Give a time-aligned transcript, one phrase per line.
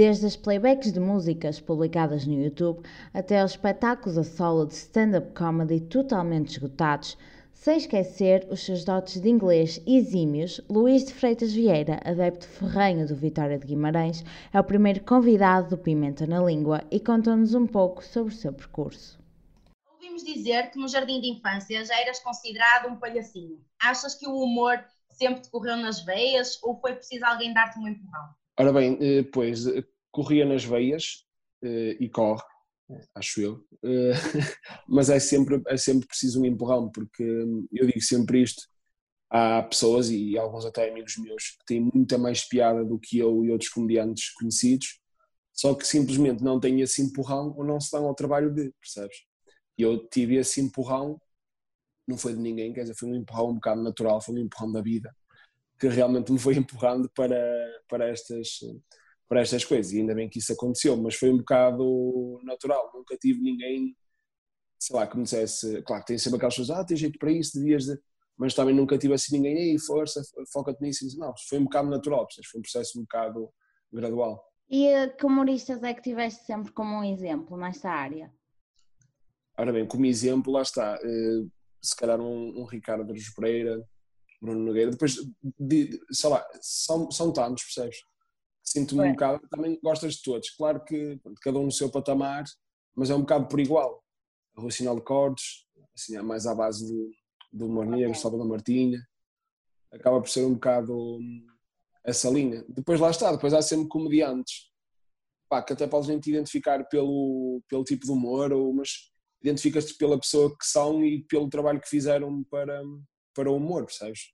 [0.00, 2.80] Desde as playbacks de músicas publicadas no YouTube
[3.12, 7.18] até aos espetáculos a solo de stand-up comedy totalmente esgotados,
[7.52, 13.14] sem esquecer os seus dotes de inglês exímios, Luís de Freitas Vieira, adepto ferrenho do
[13.14, 14.24] Vitória de Guimarães,
[14.54, 18.54] é o primeiro convidado do Pimenta na Língua e contou-nos um pouco sobre o seu
[18.54, 19.20] percurso.
[19.86, 23.60] Ouvimos dizer que no jardim de infância já eras considerado um palhacinho.
[23.78, 27.86] Achas que o humor sempre te correu nas veias ou foi preciso alguém dar-te um
[27.86, 28.30] empurrão?
[28.60, 31.24] Ora bem, eh, pois, eh, corria nas veias
[31.62, 32.42] eh, e corre,
[33.14, 33.64] acho eu,
[34.88, 38.62] mas é sempre, é sempre preciso um empurrão, porque hum, eu digo sempre isto,
[39.30, 43.44] há pessoas e alguns até amigos meus que têm muita mais piada do que eu
[43.44, 45.00] e outros comediantes conhecidos,
[45.52, 49.18] só que simplesmente não têm esse empurrão ou não se dão ao trabalho de, percebes?
[49.78, 51.20] E eu tive esse empurrão,
[52.08, 54.72] não foi de ninguém, quer dizer, foi um empurrão um bocado natural, foi um empurrão
[54.72, 55.14] da vida
[55.78, 57.40] que realmente me foi empurrando para,
[57.88, 58.60] para, estas,
[59.30, 59.92] para estas coisas.
[59.92, 62.90] E ainda bem que isso aconteceu, mas foi um bocado natural.
[62.92, 63.96] Nunca tive ninguém,
[64.76, 67.56] sei lá, que me dissesse, claro, tem sempre aquelas pessoas, ah, tem jeito para isso,
[67.56, 67.96] devias de...
[68.36, 70.20] Mas também nunca tive assim ninguém, ei, força,
[70.52, 71.06] foca-te nisso.
[71.18, 73.48] Não, foi um bocado natural, foi um processo um bocado
[73.92, 74.42] gradual.
[74.68, 78.32] E que humoristas é que tiveste sempre como um exemplo nesta área?
[79.58, 81.44] Ora bem, como exemplo, lá está, eh,
[81.82, 83.86] se calhar um, um Ricardo Pereira,
[84.40, 84.90] Bruno Nogueira.
[84.90, 85.16] Depois,
[85.58, 87.98] de, sei lá, são, são tantos, percebes?
[88.62, 90.50] Sinto-me um bocado, também gostas de todos.
[90.50, 92.44] Claro que cada um no seu patamar,
[92.94, 94.02] mas é um bocado por igual.
[94.56, 97.10] O Sinal de Cordes, assim, é mais à base do,
[97.52, 98.38] do humor negro, okay.
[98.38, 99.00] da Martinha.
[99.92, 101.46] Acaba por ser um bocado hum,
[102.04, 102.64] essa linha.
[102.68, 104.70] Depois lá está, depois há sempre comediantes.
[105.48, 109.10] Pá, que até podes nem te identificar pelo, pelo tipo de humor, ou, mas
[109.42, 112.82] identificas-te pela pessoa que são e pelo trabalho que fizeram para,
[113.34, 114.32] para o humor, percebes?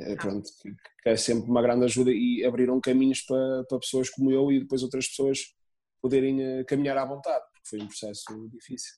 [0.00, 0.16] É, ah.
[0.16, 4.52] pronto, que é sempre uma grande ajuda e abriram caminhos para, para pessoas como eu
[4.52, 5.40] e depois outras pessoas
[6.00, 8.94] poderem uh, caminhar à vontade, porque foi um processo difícil.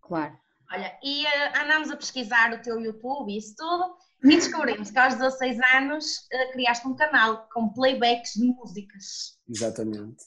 [0.00, 0.38] Claro.
[0.72, 4.98] Olha, e uh, andamos a pesquisar o teu YouTube e isso tudo e descobrimos que
[4.98, 9.38] aos 16 anos uh, criaste um canal com playbacks de músicas.
[9.48, 10.24] Exatamente,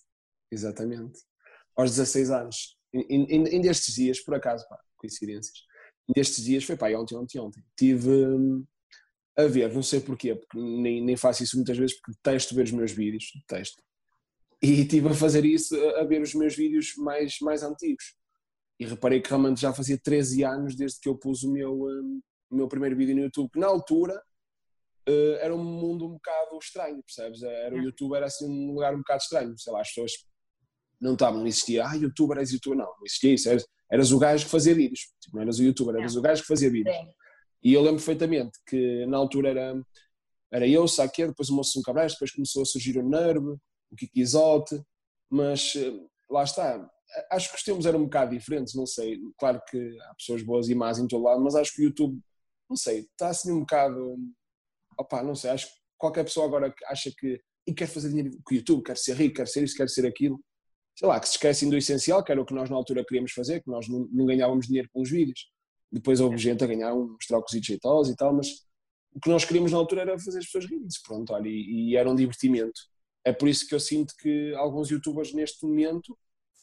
[0.51, 1.19] exatamente.
[1.75, 2.77] Aos 16 anos.
[2.94, 5.57] Ainda estes dias, por acaso, pá, coincidências,
[6.15, 8.65] nestes dias, foi pá, ontem, ontem, ontem, tive hum,
[9.38, 12.64] a ver, não sei porquê, porque nem, nem faço isso muitas vezes porque detesto ver
[12.64, 13.81] os meus vídeos, detesto.
[14.62, 18.16] E estive a fazer isso, a ver os meus vídeos mais, mais antigos.
[18.80, 22.20] E reparei que realmente já fazia 13 anos desde que eu pus o meu, um,
[22.50, 24.20] o meu primeiro vídeo no YouTube, que na altura
[25.08, 27.44] uh, era um mundo um bocado estranho, percebes?
[27.44, 30.12] Era, o YouTube era assim um lugar um bocado estranho, sei lá, as pessoas
[31.00, 34.18] não estavam, não existia, ah, youtuber és youtuber, não, não existia isso, eras, eras o
[34.18, 36.19] gajo que fazia vídeos, tipo, não eras o youtuber, eras não.
[36.19, 36.96] o gajo que fazia vídeos.
[36.96, 37.08] Sim.
[37.63, 39.84] E eu lembro perfeitamente que na altura era,
[40.51, 43.57] era eu, Saque, depois o Moço Cabrais, depois começou a surgir o Nerve,
[43.91, 44.81] o Kiki Isote,
[45.29, 45.94] mas eh,
[46.29, 46.90] lá está,
[47.31, 50.69] acho que os tempos eram um bocado diferentes, não sei, claro que há pessoas boas
[50.69, 52.19] e más em todo lado, mas acho que o YouTube,
[52.69, 54.18] não sei, está assim um bocado,
[55.00, 58.53] opá, não sei, acho que qualquer pessoa agora acha que e quer fazer dinheiro com
[58.53, 60.39] o YouTube, quer ser rico, quer ser isso, quer ser aquilo,
[60.97, 63.34] sei lá, que se esquecem do essencial, que era o que nós na altura queríamos
[63.34, 65.51] fazer, que nós não, não ganhávamos dinheiro com os vídeos.
[65.92, 68.68] Depois houve gente a ganhar uns trocos e jeitosos e tal, mas
[69.14, 71.96] o que nós queríamos na altura era fazer as pessoas rirem pronto, olha, e, e,
[71.96, 72.80] era um divertimento.
[73.25, 76.18] É por isso que eu sinto que alguns youtubers neste momento,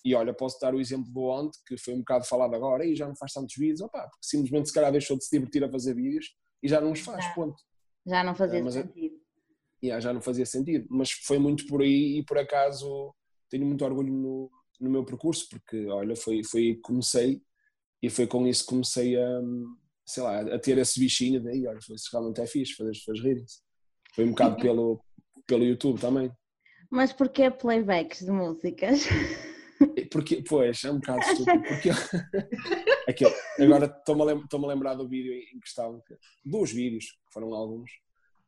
[0.04, 2.94] e olha, posso dar o exemplo do ontem, que foi um bocado falado agora, e
[2.94, 5.70] já não faz tantos vídeos, opa, porque simplesmente se calhar deixou de se divertir a
[5.70, 7.60] fazer vídeos e já não os faz, ponto.
[8.06, 9.16] Já não fazia é, sentido.
[9.82, 13.14] É, já não fazia sentido, mas foi muito por aí e por acaso
[13.50, 17.42] tenho muito orgulho no, no meu percurso, porque, olha, foi, foi comecei
[18.04, 19.40] e foi com isso que comecei a,
[20.04, 23.20] sei lá, a ter esse bichinho de, olha, isso realmente é fixe, fazer as pessoas
[23.20, 23.62] -se.
[24.14, 25.02] Foi um bocado pelo,
[25.46, 26.30] pelo YouTube também.
[26.90, 29.06] Mas porquê playbacks de músicas?
[30.10, 31.62] Porque, pois, é um bocado estúpido.
[31.62, 31.90] Porque
[33.08, 36.02] Aquilo, agora estou-me a, lembrar, a lembrar do vídeo em questão,
[36.44, 37.90] dos vídeos, que foram alguns,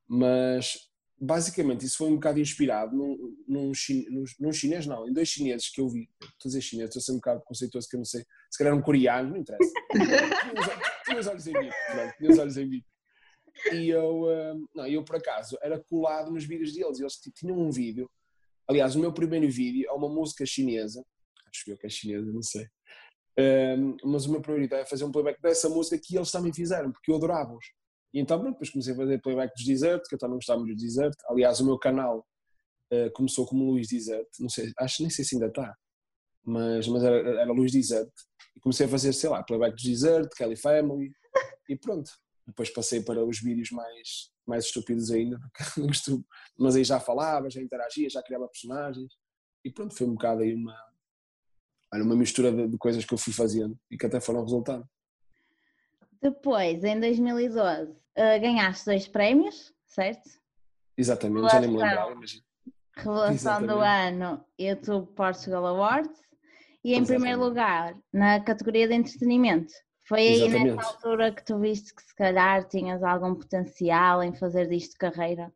[0.06, 0.78] mas
[1.18, 3.72] basicamente isso foi um bocado inspirado num, num,
[4.10, 6.08] num, num, chinês, não, em dois chineses que eu vi.
[6.20, 8.24] Estou a dizer chinês, estou a ser um bocado conceituoso que eu não sei.
[8.50, 9.72] Se calhar um coreano, não interessa.
[11.06, 11.70] tinha, os, olhos em mim,
[12.18, 12.84] tinha os olhos em mim.
[13.72, 17.00] E eu, uh, não, eu por acaso era colado nos vídeos deles.
[17.00, 18.10] Eles tinham um vídeo.
[18.68, 21.02] Aliás, o meu primeiro vídeo é uma música chinesa.
[21.48, 22.66] Acho eu que é chinesa, não sei.
[23.38, 26.90] Um, mas o meu primeiro é fazer um playback dessa música que eles também fizeram,
[26.90, 27.66] porque eu adorava-os.
[28.12, 30.74] E então, pronto, depois comecei a fazer playback dos Desert, que eu também gostava muito
[30.74, 31.14] dos Desert.
[31.28, 32.26] Aliás, o meu canal
[32.92, 35.76] uh, começou como Luís Desert, não sei, acho nem sei se ainda está,
[36.44, 38.10] mas, mas era, era Luís Desert.
[38.56, 41.12] E comecei a fazer, sei lá, playback dos Desert, Kelly Family,
[41.68, 42.10] e pronto.
[42.46, 45.38] Depois passei para os vídeos mais, mais estúpidos ainda,
[46.56, 49.12] mas aí já falava, já interagia, já criava personagens.
[49.64, 50.78] e pronto, foi um bocado aí uma,
[51.92, 54.88] uma mistura de, de coisas que eu fui fazendo e que até foram resultado.
[56.22, 57.96] Depois, em 2012, uh,
[58.40, 60.28] ganhaste dois prémios, certo?
[60.96, 62.42] Exatamente, já nem me lembrava, imagina.
[62.96, 63.72] Revelação Exatamente.
[63.74, 66.18] do ano YouTube Portugal Awards
[66.82, 67.06] e em Exatamente.
[67.08, 69.72] primeiro lugar na categoria de entretenimento.
[70.08, 70.76] Foi aí Exatamente.
[70.76, 75.52] nessa altura que tu viste que se calhar tinhas algum potencial em fazer disto carreira?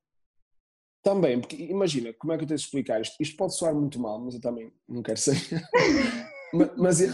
[1.02, 3.16] Também, porque imagina, como é que eu tenho de explicar isto?
[3.20, 5.34] Isto pode soar muito mal, mas eu também não quero ser.
[6.52, 7.12] mas, mas, eu,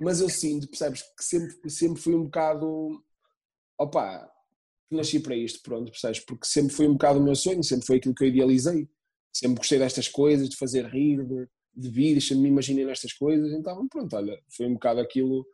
[0.00, 3.02] mas eu sinto, percebes, que sempre, sempre fui um bocado.
[3.78, 4.30] Opa,
[4.90, 6.20] nasci para isto, pronto, percebes?
[6.20, 8.88] Porque sempre foi um bocado o meu sonho, sempre foi aquilo que eu idealizei.
[9.32, 11.48] Sempre gostei destas coisas, de fazer rir, de,
[11.78, 15.46] de sempre me imaginei nestas coisas, então pronto, olha, foi um bocado aquilo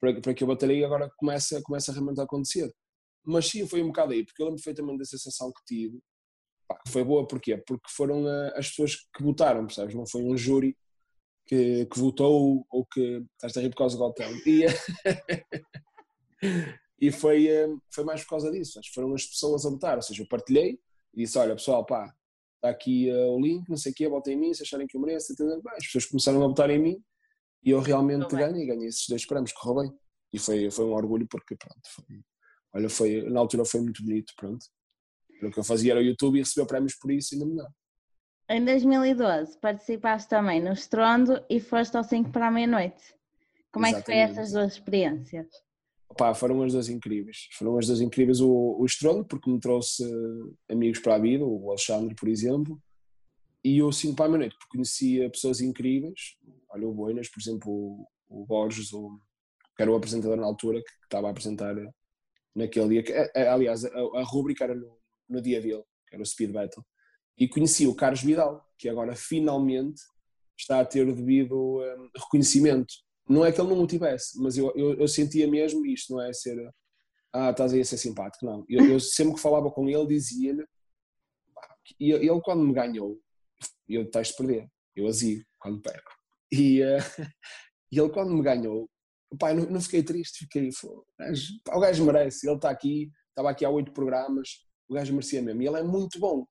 [0.00, 2.72] para, para que eu batalhei e agora começa, começa realmente a acontecer.
[3.24, 5.98] Mas sim, foi um bocado aí, porque eu lembro perfeitamente da sensação que tive,
[6.68, 7.56] pá, foi boa, porquê?
[7.56, 9.94] Porque foram a, as pessoas que votaram, percebes?
[9.94, 10.76] Não foi um júri
[11.46, 14.30] que, que votou ou que estás a rir por causa do Galtão.
[14.46, 14.64] E,
[17.00, 20.22] e foi, eh, foi mais por causa disso, foram as pessoas a votar, ou seja,
[20.22, 20.78] eu partilhei
[21.12, 22.14] e disse, olha pessoal, pá,
[22.56, 24.96] está aqui uh, o link, não sei o quê, votem em mim, se acharem que
[24.96, 27.04] eu mereço, as pessoas começaram a votar em mim
[27.62, 29.98] e eu realmente ganhei, ganhei esses dois prémios, correu bem.
[30.32, 32.20] E foi, foi um orgulho porque, pronto, foi,
[32.74, 34.66] olha, foi, na altura foi muito bonito, pronto.
[35.42, 37.70] O que eu fazia era o YouTube e recebeu prémios por isso, ainda melhor.
[38.46, 43.14] Em 2012 participaste também no Estrondo e foste ao 5 para a meia-noite.
[43.72, 43.96] Como Exatamente.
[43.96, 45.46] é que foi essas duas experiências?
[46.10, 47.48] Opa, foram as duas incríveis.
[47.52, 50.04] Foram as duas incríveis o, o Estrondo, porque me trouxe
[50.68, 52.78] amigos para a vida, o Alexandre, por exemplo,
[53.64, 56.36] e o 5 para a meia-noite, porque conhecia pessoas incríveis.
[56.68, 59.18] Olha, o Boinas, por exemplo, o, o Borges, o,
[59.74, 61.74] que era o apresentador na altura, que, que estava a apresentar
[62.54, 63.02] naquele dia.
[63.02, 64.98] Que, aliás, a, a rubrica era no,
[65.30, 66.84] no dia dele, que era o Speed Battle
[67.36, 70.00] e conheci o Carlos Vidal, que agora finalmente
[70.56, 72.94] está a ter o devido um, reconhecimento.
[73.28, 76.20] Não é que ele não o tivesse, mas eu, eu, eu, sentia mesmo isto, não
[76.20, 76.56] é ser,
[77.32, 78.64] ah, estás aí a ser simpático, não.
[78.68, 80.64] Eu, eu sempre que falava com ele, dizia-lhe,
[81.98, 83.18] e ele quando me ganhou,
[83.88, 86.10] eu detesto perder, eu azio quando perco.
[86.52, 86.98] E, uh,
[87.90, 88.88] e ele quando me ganhou,
[89.38, 90.68] pai, não, não fiquei triste, fiquei,
[91.72, 94.48] o gajo merece, ele está aqui, estava aqui há oito programas,
[94.88, 96.46] o gajo merecia mesmo, e ele é muito bom.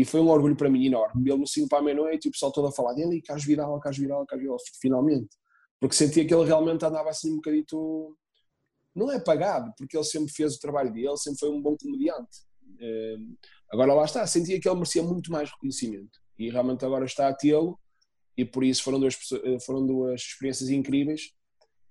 [0.00, 1.30] E foi um orgulho para mim enorme.
[1.30, 3.78] Ele no 5 para a meia-noite e o pessoal todo a falar dele, Carlos Vidal,
[3.80, 5.28] Carlos Vidal, Carlos Vidal, finalmente.
[5.78, 8.16] Porque sentia que ele realmente andava assim um bocadito.
[8.94, 12.38] Não é pagado, porque ele sempre fez o trabalho dele, sempre foi um bom comediante.
[12.80, 13.34] Ehm,
[13.70, 16.18] agora lá está, sentia que ele merecia muito mais reconhecimento.
[16.38, 17.78] E realmente agora está a tê-lo,
[18.38, 19.18] e por isso foram duas,
[19.66, 21.30] foram duas experiências incríveis.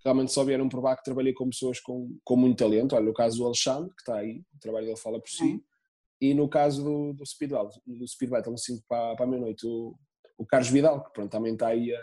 [0.04, 2.96] Realmente só vieram provar que trabalhei com pessoas com, com muito talento.
[2.96, 5.64] Olha, o caso do Alexandre, que está aí, o trabalho dele fala por si
[6.22, 9.66] e no caso do, do Speed Battle, do Speed Battle 5 para, para a meia-noite,
[9.66, 9.96] o,
[10.38, 12.02] o Carlos Vidal, que pronto, também está aí a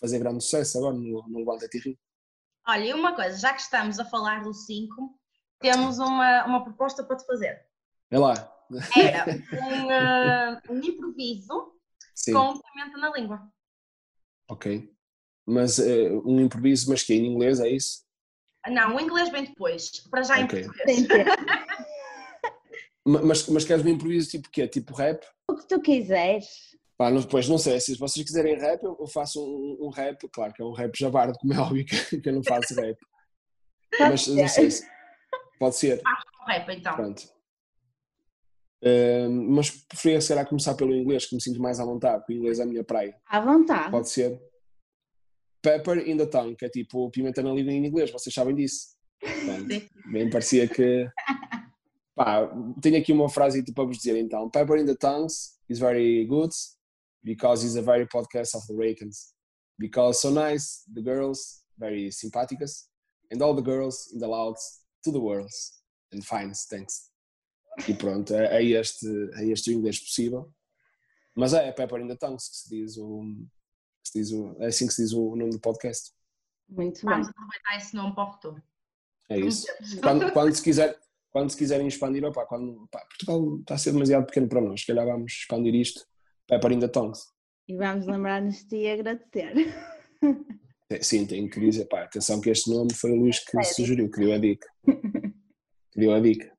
[0.00, 1.98] fazer grande sucesso agora no, no Levante Rio.
[2.66, 5.18] Olha, e uma coisa, já que estamos a falar do 5,
[5.60, 7.64] temos uma, uma proposta para te fazer.
[8.10, 8.52] É lá.
[8.96, 9.26] Era
[10.68, 11.72] um, uh, um improviso
[12.14, 12.32] Sim.
[12.32, 13.48] com pimenta na língua.
[14.48, 14.92] Ok.
[15.46, 18.04] Mas uh, um improviso, mas que é em inglês, é isso?
[18.68, 20.62] Não, o inglês vem depois, para já okay.
[20.62, 21.06] em português.
[23.06, 24.66] Mas, mas queres um improviso tipo quê?
[24.66, 25.24] Tipo rap?
[25.48, 26.46] O que tu quiseres.
[26.98, 30.52] Pá, não, depois não sei, se vocês quiserem rap, eu faço um, um rap, claro
[30.52, 32.96] que é um rap jabardo, como é óbvio que, que eu não faço rap.
[33.96, 34.34] Pode mas ser.
[34.34, 34.86] não sei se.
[35.58, 36.02] Pode ser.
[36.02, 36.96] Faz um rap então.
[36.96, 37.22] Pronto.
[38.82, 42.34] Uh, mas preferia, se calhar, começar pelo inglês, que me sinto mais à vontade, porque
[42.34, 43.14] o inglês é a minha praia.
[43.26, 43.90] À vontade.
[43.90, 44.40] Pode ser.
[45.62, 48.96] Pepper in the tongue, que é tipo pimenta na língua em inglês, vocês sabem disso.
[49.20, 51.06] Portanto, bem parecia que
[52.16, 54.50] Pá, tenho aqui uma frase para vos dizer então.
[54.50, 56.50] Pepper in the Tongues is very good
[57.22, 59.34] because he's a very podcast of the Rakens.
[59.78, 62.88] Because so nice, the girls very simpáticas,
[63.30, 65.82] and all the girls in the louds to the worlds
[66.12, 67.10] and finest, thanks.
[67.86, 70.50] E pronto, é, é, este, é este o inglês possível.
[71.34, 73.20] Mas é, é Pepper in the Tongues que se diz o,
[74.02, 76.12] que se diz o, é assim que se diz o nome do podcast.
[76.66, 77.14] Muito bem.
[77.14, 78.62] Vamos aproveitar esse nome para o futuro.
[79.28, 79.66] É isso.
[80.00, 80.98] Quando, quando se quiser,
[81.36, 84.80] quando se quiserem expandir, opa, quando, opa, Portugal está a ser demasiado pequeno para nós,
[84.80, 86.02] se calhar vamos expandir isto
[86.48, 87.26] para in the tongues.
[87.68, 89.52] E vamos lembrar-nos de ti agradecer.
[90.88, 94.10] É, sim, tenho que dizer, pá, atenção que este nome foi o Luís que sugeriu,
[94.10, 94.66] que deu a dica.
[95.92, 96.56] que deu a dica.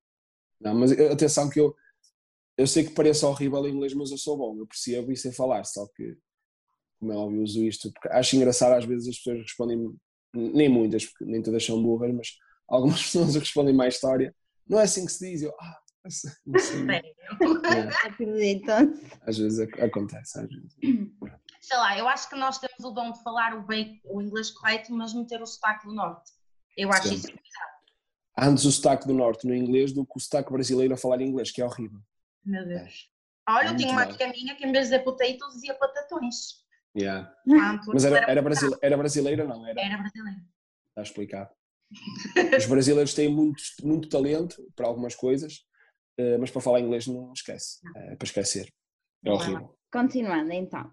[0.62, 1.76] Não, mas atenção que eu,
[2.56, 5.32] eu sei que parece horrível em inglês, mas eu sou bom, eu percebo e sei
[5.32, 6.16] falar, só que,
[7.00, 9.92] como é óbvio, uso isto, porque acho engraçado às vezes as pessoas respondem,
[10.36, 12.28] nem muitas, porque nem todas são burras, mas
[12.68, 14.36] algumas pessoas respondem mais história
[14.70, 15.42] não é assim que se diz.
[15.42, 16.32] Eu, ah, sei.
[16.96, 18.08] É.
[18.08, 18.72] Acredito.
[19.26, 20.40] Às vezes acontece.
[20.40, 20.76] Às vezes.
[21.62, 24.52] sei lá, eu acho que nós temos o dom de falar o, bem, o inglês
[24.52, 26.32] correto, mas meter o sotaque do norte.
[26.76, 27.18] Eu acho Sempre.
[27.44, 27.68] isso
[28.40, 31.50] Antes o sotaque do norte no inglês do que o sotaque brasileiro a falar inglês,
[31.52, 32.00] que é horrível.
[32.46, 33.10] Meu Deus.
[33.50, 36.36] Olha, eu Muito tinha uma amiga minha que em vez de dizer potatoes dizia patatões.
[36.96, 37.34] Yeah.
[37.88, 39.66] Mas era, era, brasile- era brasileira, não?
[39.66, 40.42] Era, era brasileiro.
[40.90, 41.50] está explicado.
[42.58, 45.64] Os brasileiros têm muito, muito talento para algumas coisas,
[46.18, 47.80] eh, mas para falar inglês não esquece.
[47.96, 48.72] É para esquecer.
[49.24, 49.76] É horrível.
[49.92, 50.92] Continuando então.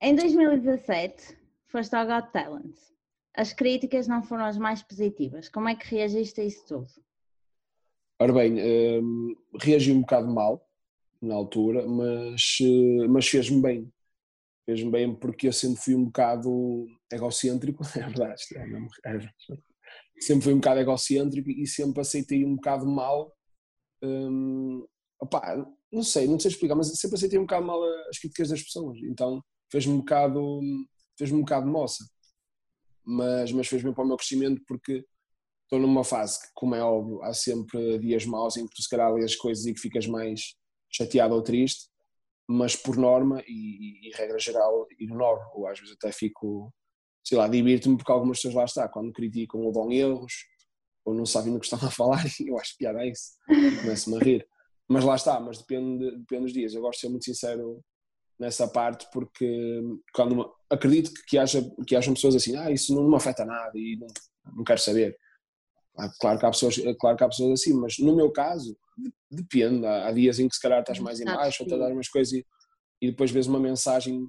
[0.00, 2.76] Em 2017, foste ao Got Talent.
[3.34, 5.48] As críticas não foram as mais positivas.
[5.48, 6.88] Como é que reagiste a isso tudo?
[8.20, 9.00] Ora bem, eh,
[9.60, 10.66] reagi um bocado mal
[11.22, 13.92] na altura, mas, eh, mas fez-me bem.
[14.66, 19.34] Fez-me bem porque eu sempre fui um bocado egocêntrico, é verdade, é mesmo- é verdade.
[20.20, 23.32] Sempre fui um bocado egocêntrico e sempre aceitei um bocado mal.
[24.02, 24.86] hum,
[25.92, 28.98] não sei, não sei explicar, mas sempre aceitei um bocado mal as críticas das pessoas,
[29.02, 30.60] então fez-me um bocado,
[31.16, 32.04] fez-me um bocado moça.
[33.04, 35.04] Mas, mas fez bem para o meu crescimento porque
[35.64, 38.88] estou numa fase que, como é óbvio, há sempre dias maus em que tu se
[38.88, 40.54] calhar lês coisas e que ficas mais
[40.90, 41.88] chateado ou triste,
[42.46, 46.72] mas por norma e, e, e regra geral ignoro, ou às vezes até fico,
[47.28, 50.32] sei lá, divirto-me porque algumas pessoas lá está, quando criticam ou dão erros,
[51.04, 53.32] ou não sabem do que estão a falar, eu acho piada é isso,
[53.82, 54.48] começo-me a rir.
[54.88, 57.84] Mas lá está, mas depende, depende dos dias, eu gosto de ser muito sincero
[58.40, 59.82] nessa parte porque
[60.14, 63.98] quando acredito que, haja, que hajam pessoas assim, ah, isso não me afeta nada e
[64.00, 64.06] não,
[64.56, 65.18] não quero saber.
[65.98, 68.74] Ah, Claro que, há pessoas, claro que há pessoas assim, mas no meu caso,
[69.30, 69.84] depende.
[69.84, 72.08] Há, dias em que se calhar estás mais em baixo, ou estás a dar umas
[72.08, 72.46] coisas e,
[73.02, 74.26] e depois vês uma mensagem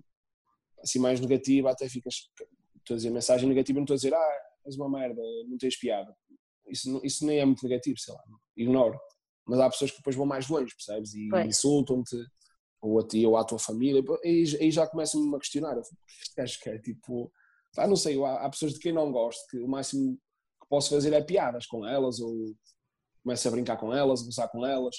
[0.81, 2.29] assim mais negativa, até ficas.
[2.89, 5.77] Estou a dizer mensagem negativa, não estou a dizer, ah, és uma merda, não tens
[5.77, 6.11] piada.
[6.67, 8.23] Isso, isso nem é muito negativo, sei lá,
[8.57, 8.99] ignoro.
[9.47, 11.13] Mas há pessoas que depois vão mais longe, percebes?
[11.13, 12.17] E insultam-te,
[12.81, 15.77] ou a ti, ou à tua família, e aí já começam-me a questionar.
[15.77, 17.31] Eu fico, "O que quer, tipo,
[17.75, 20.15] pá, não sei, há, há pessoas de quem não gosto, que o máximo
[20.59, 22.55] que posso fazer é piadas com elas, ou
[23.23, 24.95] começo a brincar com elas, gozar com elas.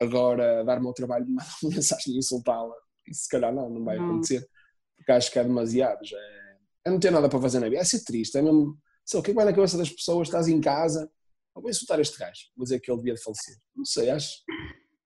[0.00, 2.74] Agora, dar-me ao trabalho de mandar uma mensagem e insultá-la,
[3.08, 4.48] isso se calhar não, não vai acontecer,
[4.96, 6.04] porque acho que é demasiado.
[6.04, 6.39] Já é,
[6.90, 8.78] é não ter nada para fazer na vida, é ser triste, é mesmo.
[9.04, 10.28] Sei, lá, o que é que vai na cabeça das pessoas?
[10.28, 11.10] Estás em casa,
[11.54, 13.56] "Ah, vou insultar este gajo, vou dizer que ele devia de falecer.
[13.74, 14.42] Não sei, acho,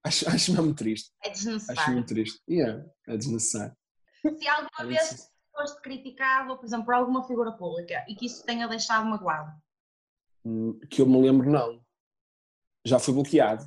[0.04, 1.10] acho, acho mesmo triste.
[1.24, 1.92] É Acho desnecessário.
[1.94, 2.40] muito triste.
[2.48, 3.76] Yeah, é desnecessário.
[4.22, 8.66] Se alguma vez foste criticado, por exemplo, por alguma figura pública e que isso tenha
[8.66, 9.52] deixado magoado.
[10.44, 11.80] Hum, Que eu me lembro, não.
[12.84, 13.64] Já fui bloqueado.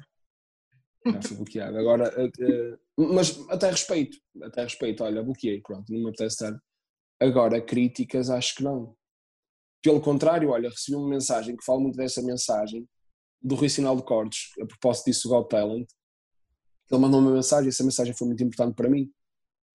[1.05, 1.77] Já fui bloqueado.
[1.77, 4.17] Agora, eh, eh, mas até respeito.
[4.43, 5.03] Até respeito.
[5.03, 6.59] Olha, bloqueei, pronto, não me apetece estar.
[7.19, 8.95] Agora, críticas, acho que não.
[9.81, 12.87] Pelo contrário, olha, recebi uma mensagem que fala muito dessa mensagem
[13.41, 15.87] do Rui Sinal de Cortes, a propósito disso, do Got Talent.
[16.91, 19.11] Ele mandou uma mensagem, essa mensagem foi muito importante para mim,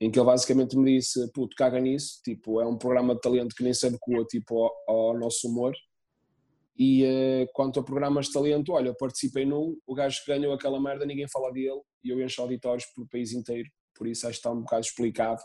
[0.00, 3.54] em que ele basicamente me disse: puto, caga nisso, tipo, é um programa de talento
[3.56, 5.74] que nem se adequa tipo, ao, ao nosso humor.
[6.78, 10.54] E eh, quanto a programas de talento, olha, eu participei num, o gajo que ganhou
[10.54, 14.34] aquela merda, ninguém fala dele, e eu encho auditórios pelo país inteiro, por isso acho
[14.34, 15.42] que está um bocado explicado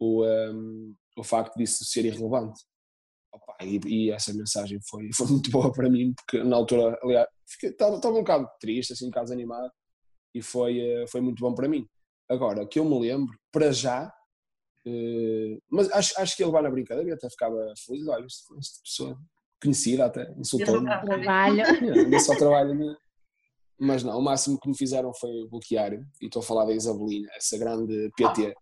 [0.00, 2.60] o, ehm, o facto disso ser irrelevante.
[3.32, 7.28] Opa, e, e essa mensagem foi, foi muito boa para mim, porque na altura, aliás,
[7.46, 9.70] fiquei- estava, estava um bocado triste, assim, um bocado desanimado,
[10.34, 11.86] e foi, eh, foi muito bom para mim.
[12.28, 14.12] Agora, que eu me lembro, para já,
[14.86, 18.54] eh, mas acho, acho que ele vai na brincadeira e até ficava feliz, olha, esta
[18.58, 19.18] esta pessoa
[19.62, 20.86] conhecida até, insultou-me.
[21.04, 21.62] Trabalho.
[22.06, 22.96] Ainda só trabalho né?
[23.78, 27.28] Mas não, o máximo que me fizeram foi bloquear, e estou a falar da Isabelina,
[27.34, 28.54] essa grande PT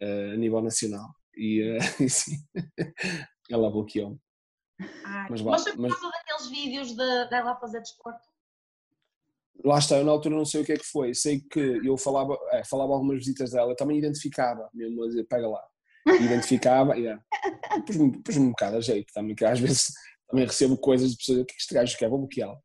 [0.00, 1.08] eh, a nível nacional.
[1.38, 1.78] E,
[2.08, 2.36] sim,
[3.50, 4.18] ela bloqueou-me.
[5.30, 8.26] Mas mas, foi por causa daqueles vídeos de, dela a fazer desporto.
[9.64, 11.14] Lá está, eu na altura não sei o que é que foi.
[11.14, 15.24] Sei que eu falava, é, falava algumas visitas dela, eu também identificava, mesmo a dizer,
[15.24, 15.62] pega lá.
[16.06, 17.22] Identificava, yeah.
[17.86, 19.92] pus-me pus um bocado a jeito também, que às vezes
[20.28, 22.08] também recebo coisas de pessoas, o que é que este gajo quer?
[22.08, 22.58] Vou bloqueá-lo.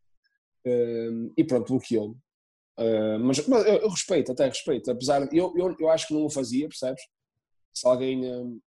[0.66, 2.16] Hum, e pronto, bloqueou-me.
[2.80, 5.38] Uh, mas mas eu, eu respeito, até respeito, apesar de.
[5.38, 7.02] Eu, eu, eu acho que não o fazia, percebes?
[7.74, 8.26] Se alguém.
[8.26, 8.60] hum,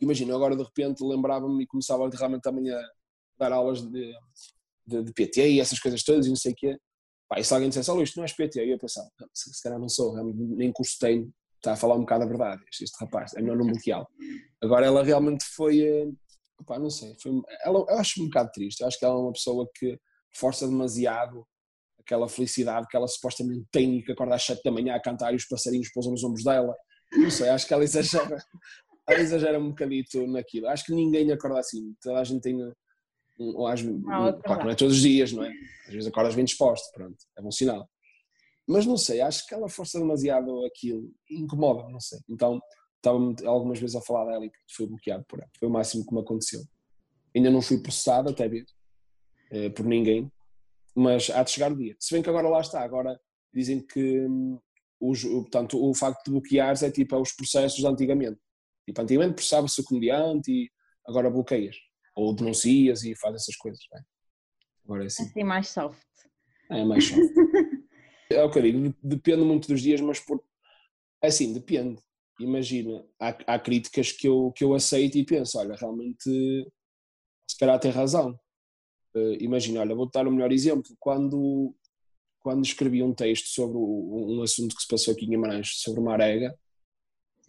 [0.00, 2.80] imagina, agora de repente lembrava-me e começava realmente também a
[3.38, 4.12] dar aulas de,
[4.86, 6.78] de, de PT e essas coisas todas e não sei o quê.
[7.28, 9.54] Pá, e se alguém dissesse, olha, isto não és PT, eu ia pensar, "Não, se,
[9.54, 12.62] se calhar não sou, realmente nem curso tenho, está a falar um bocado a verdade,
[12.70, 14.06] este, este rapaz, é melhor não bloqueá-lo.
[14.60, 16.12] Agora ela realmente foi,
[16.66, 17.32] pá, não sei, foi,
[17.64, 19.98] ela, eu acho um bocado triste, eu acho que ela é uma pessoa que
[20.34, 21.46] força demasiado
[22.00, 25.32] aquela felicidade que ela supostamente tem e que acorda às 7 da manhã a cantar
[25.32, 26.74] e os passarinhos pousam nos ombros dela.
[27.16, 28.38] Não sei, acho que ela exagera,
[29.08, 30.68] ela exagera um bocadito naquilo.
[30.68, 32.62] Acho que ninguém acorda assim, toda a gente tem.
[32.62, 32.72] Um,
[33.38, 35.52] ou às, um, claro, não é todos os dias, não é?
[35.86, 37.88] Às vezes acordas bem disposto, pronto, é bom sinal.
[38.66, 42.20] Mas não sei, acho que ela força demasiado aquilo, incomoda, não sei.
[42.28, 42.60] Então
[42.96, 45.50] estava algumas vezes a falar dela e fui bloqueado por ela.
[45.58, 46.60] Foi o máximo que me aconteceu.
[47.34, 48.64] Ainda não fui processado, até ver,
[49.50, 50.30] eh, por ninguém,
[50.94, 51.96] mas há de chegar o dia.
[51.98, 53.18] Se bem que agora lá está, agora
[53.52, 54.58] dizem que hum,
[55.02, 58.38] os, portanto, o facto de bloqueares é tipo os processos de antigamente.
[58.86, 60.70] Tipo, antigamente processava-se o comediante e
[61.04, 61.76] agora bloqueias.
[62.14, 63.80] Ou denuncias e faz essas coisas.
[63.94, 64.00] É?
[64.84, 65.24] Agora é assim.
[65.24, 66.06] Assim mais soft.
[66.70, 67.20] É mais soft.
[68.30, 70.42] é o que eu digo, depende muito dos dias, mas por...
[71.20, 72.00] é assim, depende.
[72.40, 76.30] Imagina, há, há críticas que eu, que eu aceito e penso, olha, realmente
[77.48, 78.38] se calhar tem razão.
[79.14, 80.96] Uh, imagina, olha, vou-te dar o um melhor exemplo.
[80.98, 81.74] Quando,
[82.42, 86.00] quando escrevi um texto sobre o, um assunto que se passou aqui em Guimarães, sobre
[86.00, 86.56] uma arega,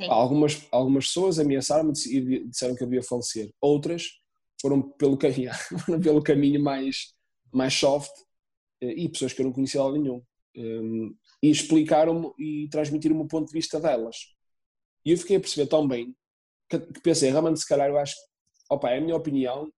[0.09, 3.51] algumas, algumas pessoas ameaçaram-me e disseram que eu devia falecer.
[3.61, 4.19] Outras
[4.61, 5.51] foram pelo caminho,
[6.01, 7.13] pelo caminho mais,
[7.51, 8.11] mais soft
[8.83, 10.21] uh, e pessoas que eu não conhecia de nenhum.
[10.55, 11.09] Um, eh,
[11.41, 14.35] e explicaram-me e transmitiram-me o ponto de vista delas.
[15.03, 16.15] E eu fiquei a perceber tão bem
[16.69, 18.21] que, que pensei, realmente, se calhar eu acho que,
[18.69, 19.71] opa, é a minha opinião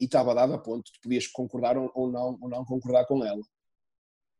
[0.00, 3.40] e estava dada a ponto, tu podias concordar ou não, ou não concordar com ela.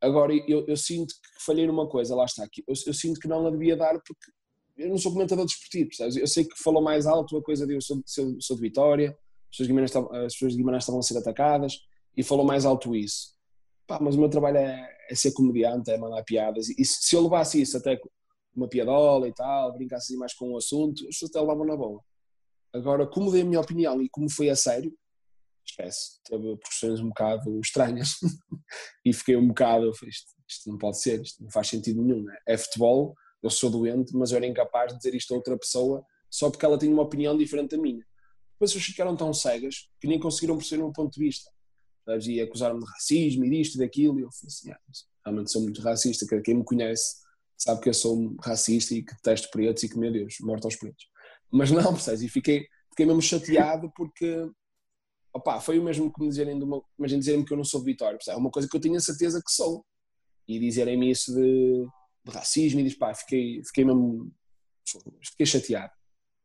[0.05, 3.47] Agora, eu, eu sinto que falhei numa coisa, lá está, eu, eu sinto que não
[3.47, 4.31] a devia dar porque
[4.77, 6.17] eu não sou comentador desportivo, sabes?
[6.17, 9.17] Eu sei que falou mais alto a coisa de eu sou, sou, sou de Vitória,
[9.49, 9.69] as pessoas, de
[10.59, 11.79] Guimarães, as estavam a ser atacadas
[12.17, 13.35] e falou mais alto isso.
[13.87, 17.15] Pá, mas o meu trabalho é, é ser comediante, é mandar piadas e se, se
[17.15, 18.01] eu levasse isso até
[18.55, 22.01] uma piadola e tal, brincasse mais com o assunto, as pessoas até levavam na boa.
[22.73, 24.93] Agora, como dei a minha opinião e como foi a sério,
[25.67, 28.17] esquece, teve proporções um bocado estranhas
[29.05, 32.37] e fiquei um bocado, isto, isto não pode ser, isto não faz sentido nenhum, né?
[32.47, 36.05] é futebol, eu sou doente, mas eu era incapaz de dizer isto a outra pessoa
[36.31, 38.05] só porque ela tinha uma opinião diferente da minha.
[38.55, 41.51] Depois eles ficaram tão cegas que nem conseguiram perceber o meu ponto de vista.
[42.27, 44.79] E acusaram-me de racismo e disto e daquilo, e eu falei assim, ah,
[45.25, 47.25] realmente sou muito racista, quem me conhece
[47.57, 50.77] sabe que eu sou racista e que detesto pretos e que, meu Deus, morto aos
[50.77, 51.07] pretos.
[51.51, 52.23] Mas não, percebes?
[52.23, 54.51] E fiquei, fiquei mesmo chateado porque,
[55.35, 57.83] opá, foi o mesmo que me dizerem, de uma, imagina dizerem que eu não sou
[57.83, 59.85] Vitória, é uma coisa que eu tinha certeza que sou.
[60.47, 61.87] E dizerem-me isso de,
[62.25, 64.31] de, racismo e diz, pá, fiquei, fiquei mesmo,
[65.23, 65.93] fiquei chateado.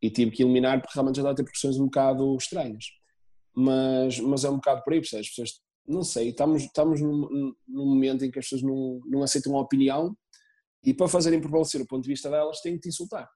[0.02, 2.86] E tive que eliminar porque realmente já estava a ter pressões um bocado estranhas.
[3.54, 5.28] Mas, mas é um bocado por aí, percebes?
[5.28, 9.22] As pessoas, não sei, estamos, estamos num, num momento em que as pessoas não, não
[9.22, 10.16] aceitam a opinião
[10.84, 13.30] e para fazerem prevalecer o ponto de vista delas, têm que te insultar.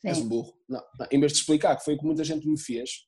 [0.00, 0.08] Sim.
[0.08, 0.52] És um burro.
[0.68, 3.07] Não, não, em vez de explicar, que foi o que muita gente me fez,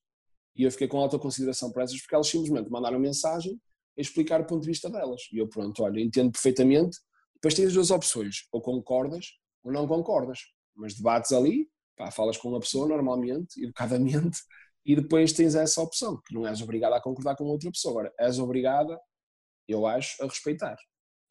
[0.57, 3.61] e eu fiquei com alta consideração para essas, porque elas simplesmente mandaram mensagem
[3.99, 5.23] a explicar o ponto de vista delas.
[5.33, 6.99] E eu, pronto, olha, entendo perfeitamente.
[7.35, 9.27] Depois tens duas opções, ou concordas
[9.63, 10.41] ou não concordas.
[10.75, 14.39] Mas debates ali, pá, falas com uma pessoa normalmente, educadamente,
[14.85, 17.93] e depois tens essa opção, que não és obrigada a concordar com outra pessoa.
[17.93, 18.99] Agora, és obrigada,
[19.69, 20.77] eu acho, a respeitar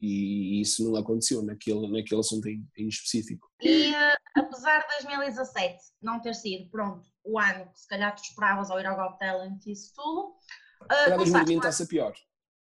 [0.00, 3.48] e isso não aconteceu naquele, naquele assunto em, em específico.
[3.60, 8.22] E uh, apesar de 2017 não ter sido, pronto, o ano que se calhar tu
[8.22, 10.36] esperavas ao ir ao Got Talent e isso tudo...
[10.82, 12.14] Uh, 2020 está a ser pior.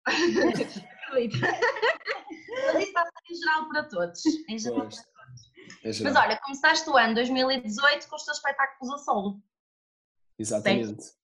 [0.06, 1.38] Acredito.
[1.40, 4.22] Mas isso está a ser em geral para todos.
[4.48, 4.96] Em geral pois.
[4.96, 5.52] para todos.
[5.84, 6.12] É geral.
[6.12, 9.42] Mas olha, começaste o ano 2018 com os teus espetáculos a solo.
[10.38, 11.02] Exatamente.
[11.02, 11.18] Certo?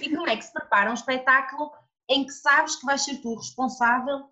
[0.00, 1.72] E como é que se prepara um espetáculo
[2.08, 4.28] em que sabes que vais ser tu responsável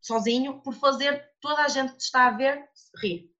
[0.00, 2.68] sozinho por fazer toda a gente que te está a ver
[3.02, 3.32] rir.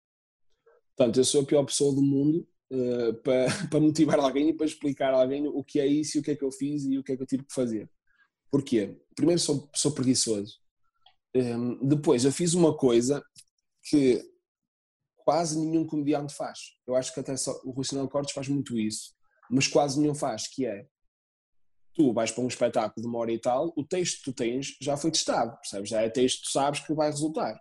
[0.96, 4.66] Portanto, eu sou a pior pessoa do mundo uh, para, para motivar alguém e para
[4.66, 6.98] explicar a alguém o que é isso e o que é que eu fiz e
[6.98, 7.90] o que é que eu tive que fazer.
[8.50, 8.96] Porquê?
[9.14, 10.58] Primeiro sou, sou preguiçoso.
[11.34, 13.22] Um, ehm, depois, eu fiz uma coisa
[13.84, 14.22] que
[15.18, 16.58] quase nenhum comediante faz.
[16.86, 19.14] Eu acho que até só, o Rui Sinal Cortes faz muito isso,
[19.50, 20.86] mas quase nenhum faz, que é
[21.98, 24.76] tu vais para um espetáculo de uma hora e tal, o texto que tu tens
[24.80, 25.90] já foi testado, percebes?
[25.90, 27.60] Já é texto que tu sabes que vai resultar.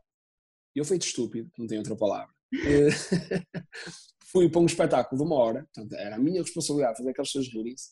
[0.75, 2.36] Eu fui estúpido, não tenho outra palavra.
[2.53, 2.89] Eh,
[4.31, 7.47] fui para um espetáculo de uma hora, portanto, era a minha responsabilidade fazer aquelas pessoas
[7.47, 7.91] rirem-se,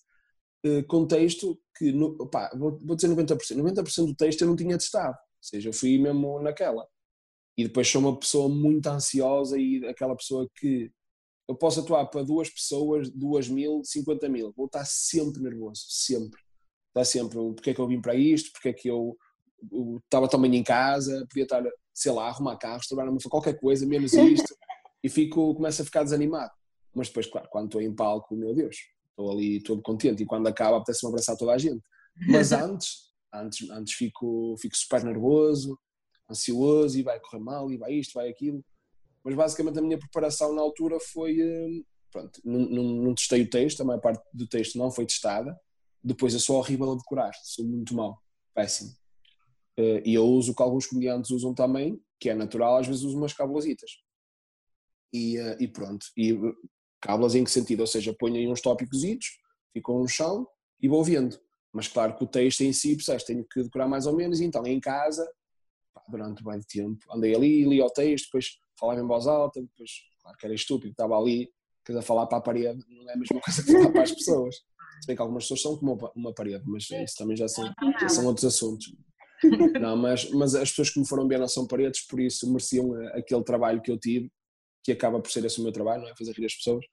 [0.66, 4.56] eh, com texto que, no, opa, vou, vou dizer 90%, 90% do texto eu não
[4.56, 6.88] tinha testado, ou seja, eu fui mesmo naquela.
[7.58, 10.92] E depois sou uma pessoa muito ansiosa e aquela pessoa que
[11.48, 14.52] eu posso atuar para duas pessoas, duas mil, cinquenta mil.
[14.56, 16.40] Vou estar sempre nervoso, sempre.
[16.90, 19.18] Está sempre, porque é que eu vim para isto, porque é que eu,
[19.72, 23.60] eu estava também em casa, podia estar, sei lá, a arrumar carros, trabalhar numa qualquer
[23.60, 24.56] coisa, menos isto,
[25.04, 26.52] e fico, começo a ficar desanimado.
[26.94, 28.78] Mas depois, claro, quando estou em palco, meu Deus,
[29.10, 31.82] estou ali todo contente e quando acaba apetece-me abraçar toda a gente.
[32.28, 35.78] Mas antes, antes, antes fico, fico super nervoso,
[36.30, 38.64] ansioso e vai correr mal e vai isto, vai aquilo
[39.26, 43.50] mas basicamente a minha preparação na altura foi, eh, pronto, não, não, não testei o
[43.50, 45.60] texto, a maior parte do texto não foi testada,
[46.04, 48.22] depois eu sou horrível a decorar, sou muito mau,
[48.54, 48.92] péssimo.
[49.78, 53.04] Eh, e eu uso o que alguns comediantes usam também, que é natural, às vezes
[53.04, 53.92] uso umas cabulositas.
[55.14, 56.38] E, eh, e pronto, e
[57.06, 57.82] Cábulas em que sentido?
[57.82, 59.02] Ou seja, ponho aí uns tópicos,
[59.72, 60.48] ficam no chão
[60.82, 61.40] e vou vendo.
[61.72, 64.46] Mas claro que o texto em si, percebes, tenho que decorar mais ou menos, e
[64.46, 65.30] então em casa,
[65.94, 69.92] pá, durante bem tempo, andei ali, li o texto, depois falava em voz alta, depois,
[70.20, 71.48] claro que era estúpido, estava ali,
[71.86, 74.56] quer falar para a parede, não é a mesma coisa que falar para as pessoas.
[74.56, 78.10] Se bem que algumas pessoas são como uma parede, mas isso também já são, já
[78.10, 78.96] são outros assuntos.
[79.80, 83.00] Não, mas, mas as pessoas que me foram bem não são paredes, por isso mereciam
[83.02, 84.32] eh, aquele trabalho que eu tive,
[84.84, 86.16] que acaba por ser esse o meu trabalho, não é?
[86.16, 86.86] Fazer rir as pessoas.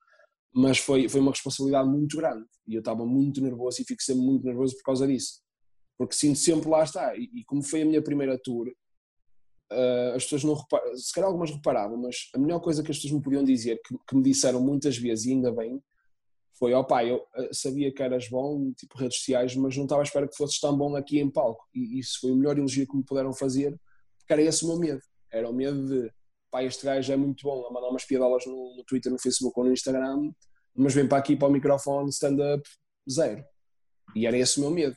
[0.54, 4.22] Mas foi, foi uma responsabilidade muito grande e eu estava muito nervoso e fico sempre
[4.22, 5.40] muito nervoso por causa disso.
[5.98, 7.16] Porque sinto sempre lá está.
[7.16, 11.28] E, e como foi a minha primeira tour, uh, as pessoas não reparam, se calhar
[11.28, 14.22] algumas reparavam, mas a melhor coisa que as pessoas me podiam dizer, que, que me
[14.22, 15.82] disseram muitas vezes e ainda bem,
[16.62, 20.04] foi, pai, eu eh, sabia que eras bom, tipo redes sociais, mas não estava à
[20.04, 21.66] espera que fosses tão bom aqui em palco.
[21.74, 23.76] E isso foi o melhor elogio que me puderam fazer,
[24.16, 25.00] porque era esse o meu medo.
[25.32, 26.12] Era o medo de,
[26.52, 29.58] pai, este gajo é muito bom a mandar umas piadolas no, no Twitter, no Facebook
[29.58, 30.30] ou no Instagram,
[30.72, 32.62] mas vem para aqui para o microfone, stand-up,
[33.10, 33.44] zero.
[34.14, 34.96] E era esse o meu medo.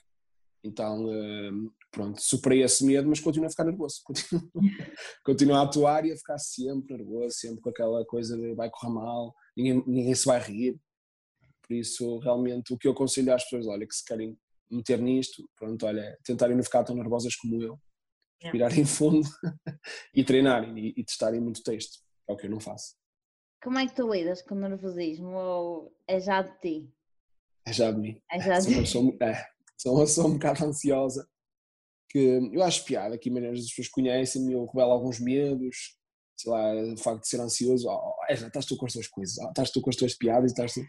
[0.63, 1.51] Então, eh,
[1.89, 4.01] pronto, superei esse medo, mas continuo a ficar nervoso.
[4.03, 4.51] Continuo,
[5.25, 8.93] continuo a atuar e a ficar sempre nervoso, sempre com aquela coisa de vai correr
[8.93, 10.79] mal, ninguém, ninguém se vai rir.
[11.67, 14.37] Por isso, realmente, o que eu aconselho às pessoas, olha, que se querem
[14.69, 17.79] meter nisto, pronto, olha, tentarem não ficar tão nervosas como eu,
[18.41, 19.27] respirarem fundo
[20.13, 22.95] e treinarem e, e testarem muito texto, é o que eu não faço.
[23.63, 26.93] Como é que tu lidas com o nervosismo ou é já de ti?
[27.65, 28.21] É já de mim.
[28.31, 29.43] É já de sou, sou, é,
[29.77, 31.27] sou uma pessoa um bocado ansiosa,
[32.09, 32.19] que
[32.53, 35.97] eu acho piada, que maneiras as pessoas conhecem-me, eu revelo alguns medos,
[36.37, 39.07] sei lá, o facto de ser ansioso, oh, é, já estás tu com as tuas
[39.07, 40.81] coisas, oh, estás tu com as tuas piadas, estás tu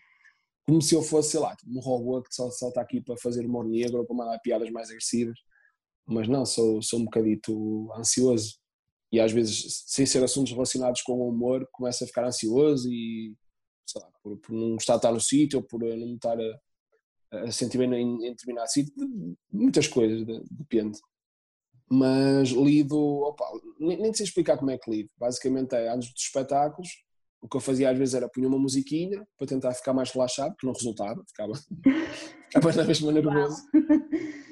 [0.66, 3.16] como se eu fosse, sei lá, tipo, um robô que só, só está aqui para
[3.16, 5.38] fazer humor negro ou para mandar piadas mais agressivas.
[6.05, 8.59] Mas não, sou, sou um bocadito ansioso.
[9.12, 13.35] E às vezes, sem ser assuntos relacionados com o humor, começo a ficar ansioso e,
[13.87, 17.52] sei lá, por, por não estar, estar no sítio ou por não estar a, a
[17.52, 18.92] sentir bem em, em determinado sítio.
[19.52, 20.98] Muitas coisas, depende.
[21.88, 23.44] Mas lido, opa,
[23.79, 25.11] nem, nem sei explicar como é que lido.
[25.16, 27.06] Basicamente é antes dos espetáculos,
[27.40, 30.55] o que eu fazia às vezes era punha uma musiquinha para tentar ficar mais relaxado,
[30.57, 31.53] que não resultava, ficava,
[32.51, 33.62] ficava na mesma nervoso.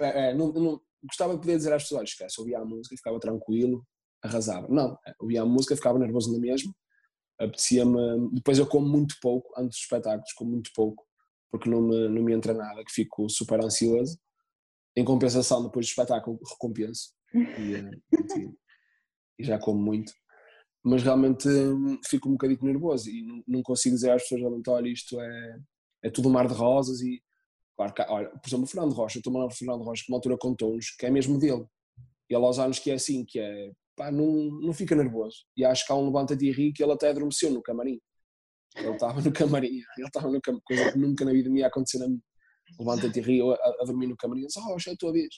[0.00, 2.96] É, é, não, não, gostava de poder dizer às pessoas, olha, esquece, ouvia a música,
[2.96, 3.84] ficava tranquilo,
[4.22, 4.68] arrasava.
[4.68, 6.72] Não, é, ouvia a música, ficava nervoso na mesma,
[7.38, 11.04] apetecia-me, depois eu como muito pouco, antes dos espetáculos como muito pouco,
[11.50, 14.18] porque não me, não me entra nada, que fico super ansioso.
[14.96, 17.90] Em compensação, depois do espetáculo, recompenso e, eh,
[18.38, 20.12] e, e já como muito
[20.84, 24.88] mas realmente hum, fico um bocadinho nervoso e não consigo dizer às pessoas realmente, olha,
[24.88, 25.58] isto é,
[26.02, 27.22] é tudo um mar de rosas e,
[27.74, 30.18] claro, olha, por exemplo, o Fernando Rocha, eu estou a o Fernando Rocha que uma
[30.18, 31.64] altura contou-nos que é mesmo dele,
[32.28, 34.26] e ele aos anos que é assim, que é, pá, não,
[34.60, 37.50] não fica nervoso, e acho que há um levanta-te e ri que ele até adormeceu
[37.50, 37.98] no camarim,
[38.76, 41.68] ele estava no camarim, ele estava no camarim, coisa que nunca na vida me ia
[41.68, 42.20] acontecer a mim,
[42.78, 45.34] levanta-te e ri, eu a, a dormir no camarim, disse, Rocha, é a tua vez,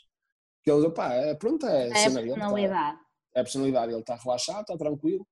[0.65, 2.41] que ele, pá, é, pronto, é, é a personalidade.
[2.41, 3.01] Tá,
[3.37, 5.25] é a personalidade, ele está relaxado, está tranquilo,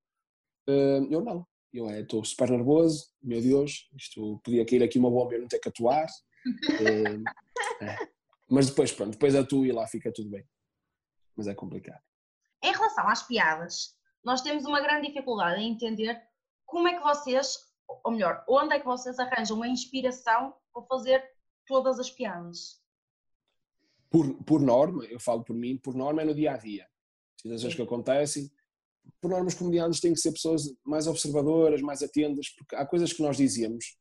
[0.68, 1.46] Uh, eu não.
[1.72, 5.48] Eu estou super nervoso, meu Deus, isto podia cair aqui uma bomba e eu não
[5.48, 6.07] ter que atuar.
[6.46, 7.96] Uh, é.
[8.48, 10.46] Mas depois, pronto, depois atuo e lá fica tudo bem.
[11.37, 12.00] Mas é complicado.
[12.62, 16.22] Em relação às piadas, nós temos uma grande dificuldade em entender
[16.64, 17.59] como é que vocês,
[18.05, 21.24] ou melhor, onde é que vocês arranjam a inspiração para fazer
[21.66, 22.81] todas as piadas?
[24.09, 26.88] Por, por norma, eu falo por mim, por norma é no dia a dia.
[27.37, 28.50] Situações que acontecem,
[29.20, 33.12] por norma, os comediantes têm que ser pessoas mais observadoras, mais atentas, porque há coisas
[33.12, 33.96] que nós dizemos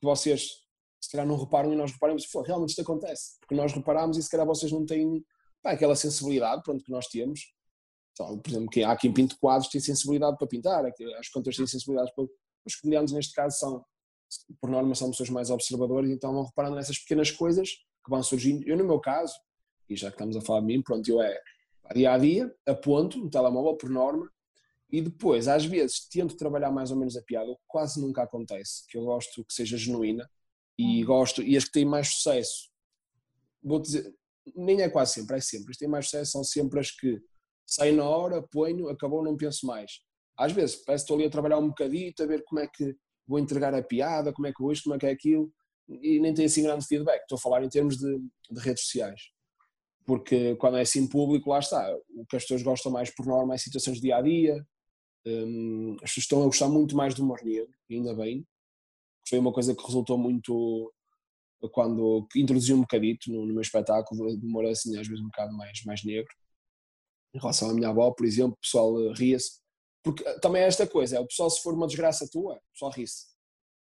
[0.00, 0.62] que vocês
[1.00, 4.22] se calhar não reparam e nós reparamos, pô, realmente isto acontece, porque nós reparamos e
[4.22, 5.24] se calhar vocês não têm
[5.60, 7.52] pá, aquela sensibilidade pronto, que nós temos.
[8.12, 10.84] Então, por exemplo, que há quem pinte quadros tem sensibilidade para pintar,
[11.18, 12.24] as contas têm sensibilidade para.
[12.64, 13.84] Os comediantes, neste caso, são,
[14.60, 18.62] por norma, são pessoas mais observadoras, então vão reparando nessas pequenas coisas que vão surgindo.
[18.68, 19.34] Eu, no meu caso,
[19.88, 21.40] e já que estamos a falar de mim, pronto, eu é
[21.94, 24.30] dia a dia, aponto no telemóvel por norma
[24.90, 28.22] e depois, às vezes, tento trabalhar mais ou menos a piada, o que quase nunca
[28.22, 30.30] acontece, que eu gosto que seja genuína
[30.78, 31.06] e hum.
[31.06, 32.70] gosto, e as que têm mais sucesso,
[33.62, 34.14] vou dizer,
[34.54, 37.18] nem é quase sempre, é sempre, as que têm mais sucesso são sempre as que
[37.66, 40.00] saem na hora, ponho, acabou, não penso mais.
[40.36, 42.94] Às vezes, parece que estou ali a trabalhar um bocadito, a ver como é que
[43.26, 45.50] vou entregar a piada, como é que vou isto, como é que é aquilo,
[45.88, 47.22] e nem tenho assim grande feedback.
[47.22, 48.18] Estou a falar em termos de,
[48.50, 49.31] de redes sociais
[50.06, 53.54] porque quando é assim público, lá está, o que as pessoas gostam mais por norma
[53.54, 54.66] é situações de dia a dia,
[55.26, 58.46] um, as pessoas estão a gostar muito mais do humor negro, ainda bem,
[59.28, 60.92] foi uma coisa que resultou muito
[61.70, 65.56] quando introduzi um bocadito no, no meu espetáculo, de humor assim às vezes um bocado
[65.56, 66.32] mais, mais negro.
[67.34, 69.60] Em relação à minha avó, por exemplo, o pessoal ria-se,
[70.02, 72.90] porque também é esta coisa, é o pessoal se for uma desgraça tua, o pessoal
[72.90, 73.32] ri-se.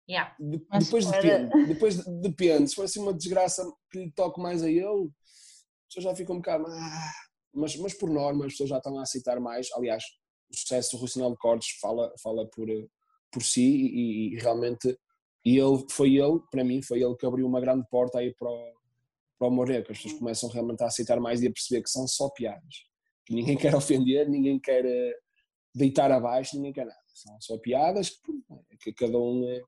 [0.08, 0.36] Yeah.
[0.38, 1.20] De, depois para...
[1.20, 2.68] depende, depois depende.
[2.68, 5.10] Se for assim uma desgraça que lhe toque mais a ele,
[5.92, 6.66] pessoas já ficam um bocado.
[6.66, 7.12] Ah,
[7.54, 9.68] mas, mas por norma as pessoas já estão a aceitar mais.
[9.74, 10.02] Aliás,
[10.50, 12.66] o sucesso do Rui Sinal de Cortes fala, fala por,
[13.30, 14.96] por si e, e, realmente
[15.44, 18.48] e ele, foi ele, para mim, foi ele que abriu uma grande porta aí para
[18.48, 18.72] o,
[19.38, 21.90] para o Moreno, que as pessoas começam realmente a aceitar mais e a perceber que
[21.90, 22.84] são só piadas.
[23.26, 25.14] Que ninguém quer ofender, ninguém quer eh,
[25.74, 27.00] deitar abaixo, ninguém quer nada.
[27.12, 28.32] São só piadas que,
[28.78, 29.60] que cada um é,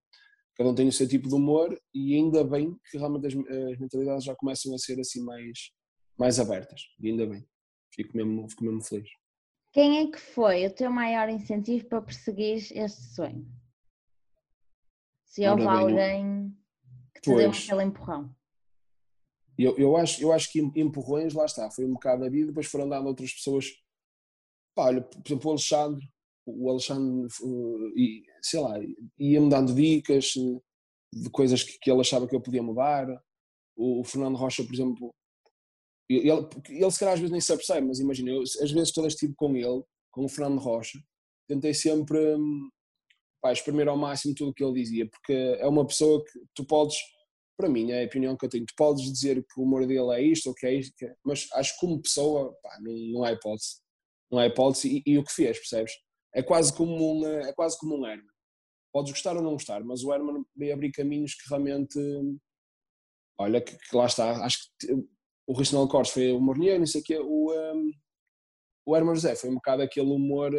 [0.57, 3.79] cada um tem o seu tipo de humor e ainda bem que realmente as, as
[3.79, 5.73] mentalidades já começam a ser assim mais,
[6.19, 6.83] mais abertas.
[7.01, 7.47] E ainda bem.
[7.95, 9.09] Fico mesmo, fico mesmo feliz.
[9.73, 13.47] Quem é que foi o teu maior incentivo para perseguir este sonho?
[15.27, 16.57] Se houve alguém
[17.13, 18.35] que te pois, deu aquele empurrão.
[19.59, 22.67] Eu, eu, acho, eu acho que empurrões, lá está, foi um bocado a vida, depois
[22.67, 23.67] foram dando outras pessoas.
[24.77, 26.13] Pá, olha, por exemplo, o Alexandre,
[26.47, 27.29] o Alexandre,
[28.43, 28.75] sei lá,
[29.19, 30.35] ia-me dando dicas
[31.13, 33.09] de coisas que, que, ele achava que eu podia mudar.
[33.77, 35.15] O, o Fernando Rocha, por exemplo,
[36.09, 39.15] ele, ele se calhar às vezes nem se apercebe, mas imagina, eu, às vezes todas
[39.15, 40.99] estive com ele, com o Fernando Rocha,
[41.49, 42.69] tentei sempre hum,
[43.43, 46.65] pá, exprimir ao máximo tudo o que ele dizia, porque é uma pessoa que tu
[46.65, 46.97] podes,
[47.57, 50.13] para mim, é a opinião que eu tenho, tu podes dizer que o humor dele
[50.15, 53.25] é isto ou que é isto, é, mas acho que como pessoa, pá, não, não
[53.25, 53.83] há hipótese.
[54.31, 55.93] Não há hipótese e, e, o que fez, percebes?
[56.35, 58.27] É quase como um, é quase como um Herman.
[58.93, 61.99] Podes gostar ou não gostar, mas o Herman veio abrir caminhos que realmente,
[63.39, 64.95] olha, que, que lá está, acho que
[65.47, 67.93] o Reginaldo Cortes foi o humor não sei o quê, o, um,
[68.87, 70.53] o Herman José foi um bocado aquele humor,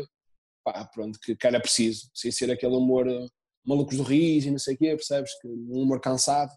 [0.64, 3.30] pá, pronto, que, era preciso, sem ser aquele humor uh,
[3.66, 5.32] malucos do riso e não sei o quê, percebes?
[5.40, 6.52] Que, um humor cansado,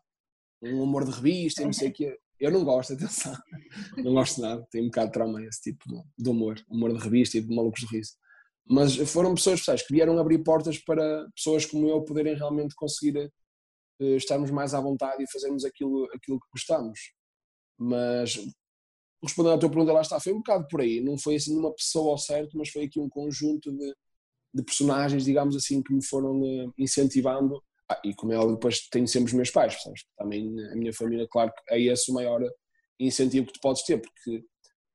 [0.62, 2.19] um humor de revista e não sei o quê.
[2.41, 3.37] Eu não gosto, atenção,
[3.97, 5.85] não gosto nada, tenho um bocado de trauma esse tipo
[6.17, 8.12] de, humor, humor de revista e de malucos do riso.
[8.71, 13.33] Mas foram pessoas, pessoas que vieram abrir portas para pessoas como eu poderem realmente conseguir
[14.01, 16.99] uh, estarmos mais à vontade e fazermos aquilo, aquilo que gostamos
[17.79, 18.38] mas
[19.23, 21.01] respondendo à tua pergunta, lá está, foi um bocado por aí.
[21.01, 23.95] Não foi assim uma pessoa ao certo, mas foi aqui um conjunto de,
[24.55, 27.62] de personagens, digamos assim, que me foram uh, incentivando.
[27.91, 30.05] Ah, e como é óbvio, depois tenho sempre os meus pais, percebes?
[30.17, 32.41] Também a minha família, claro que é esse o maior
[33.01, 34.45] incentivo que tu podes ter, porque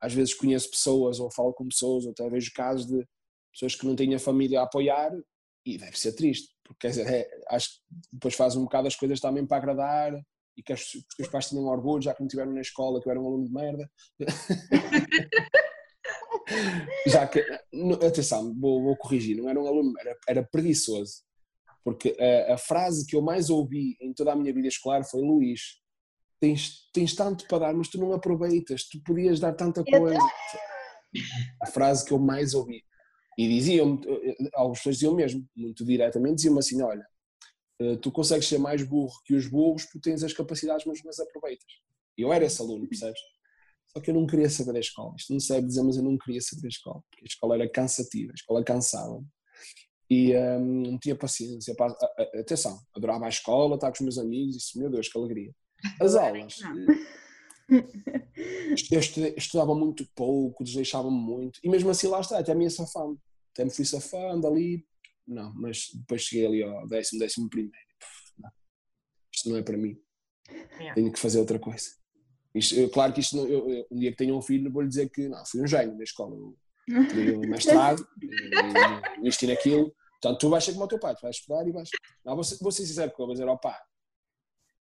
[0.01, 3.03] às vezes conheço pessoas ou falo com pessoas, ou até vejo casos de
[3.51, 5.11] pessoas que não têm a família a apoiar
[5.65, 7.75] e deve ser triste, porque quer dizer, é, acho que
[8.11, 10.13] depois faz um bocado as coisas também para agradar
[10.55, 13.19] e que, os pais tinham orgulho, já que me tiveram na escola, que eu era
[13.19, 13.89] um aluno de merda.
[17.07, 17.39] já que,
[18.05, 21.23] atenção, vou, vou, corrigir, não era um aluno, era, era preguiçoso.
[21.83, 25.21] Porque a, a, frase que eu mais ouvi em toda a minha vida escolar foi:
[25.21, 25.81] Luís,
[26.39, 30.19] tens, tens tanto para dar, mas tu não aproveitas, tu podias dar tanta coisa.
[31.61, 32.83] A frase que eu mais ouvi.
[33.37, 33.99] E diziam,
[34.53, 37.12] algumas pessoas diziam mesmo, muito diretamente, diziam-me assim: olha, eh,
[38.01, 41.19] tu consegues ser mais burro que os burros porque tens as capacidades, mas não as
[41.19, 41.71] aproveitas.
[42.17, 43.19] E eu era esse aluno, percebes?
[43.87, 45.13] Só que eu não queria saber da escola.
[45.17, 47.69] Isto não serve dizer, mas eu não queria saber da escola, porque a escola era
[47.69, 49.23] cansativa, a escola cansava.
[50.09, 51.75] E um, não tinha paciência.
[51.75, 51.95] Para,
[52.39, 55.51] atenção, adorava a escola, estar com os meus amigos, isso, meu Deus, que alegria.
[56.01, 56.59] As aulas.
[58.91, 58.99] eu
[59.37, 63.19] estudava muito pouco, desleixava-me muito, e mesmo assim lá está, até me ia safando.
[63.51, 64.83] Até me fui safando ali,
[65.27, 67.77] não, mas depois cheguei ali ao décimo, décimo primeiro.
[68.37, 68.49] Não,
[69.33, 69.99] isto não é para mim.
[70.77, 70.95] Yeah.
[70.95, 71.89] Tenho que fazer outra coisa.
[72.53, 75.09] Isto, claro que isto não, eu, eu, um dia que tenho um filho, vou-lhe dizer
[75.09, 76.35] que não, fui um gênio na escola.
[76.85, 78.05] Tirei um mestrado,
[79.17, 79.95] investi naquilo.
[80.21, 81.89] Portanto, tu vais ser como o teu pai, tu vais estudar e vais.
[82.23, 83.79] Não, vou ser, vou ser sincero, porque eu vou dizer ao pai,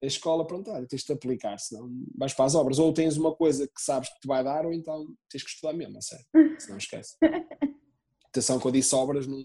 [0.01, 2.79] a escola, pronto, olha, tens de aplicar, senão vais para as obras.
[2.79, 5.73] Ou tens uma coisa que sabes que te vai dar, ou então tens que estudar
[5.73, 6.25] mesmo, a sério.
[6.59, 7.17] Senão esquece.
[8.25, 9.43] Atenção, quando eu disse obras, não,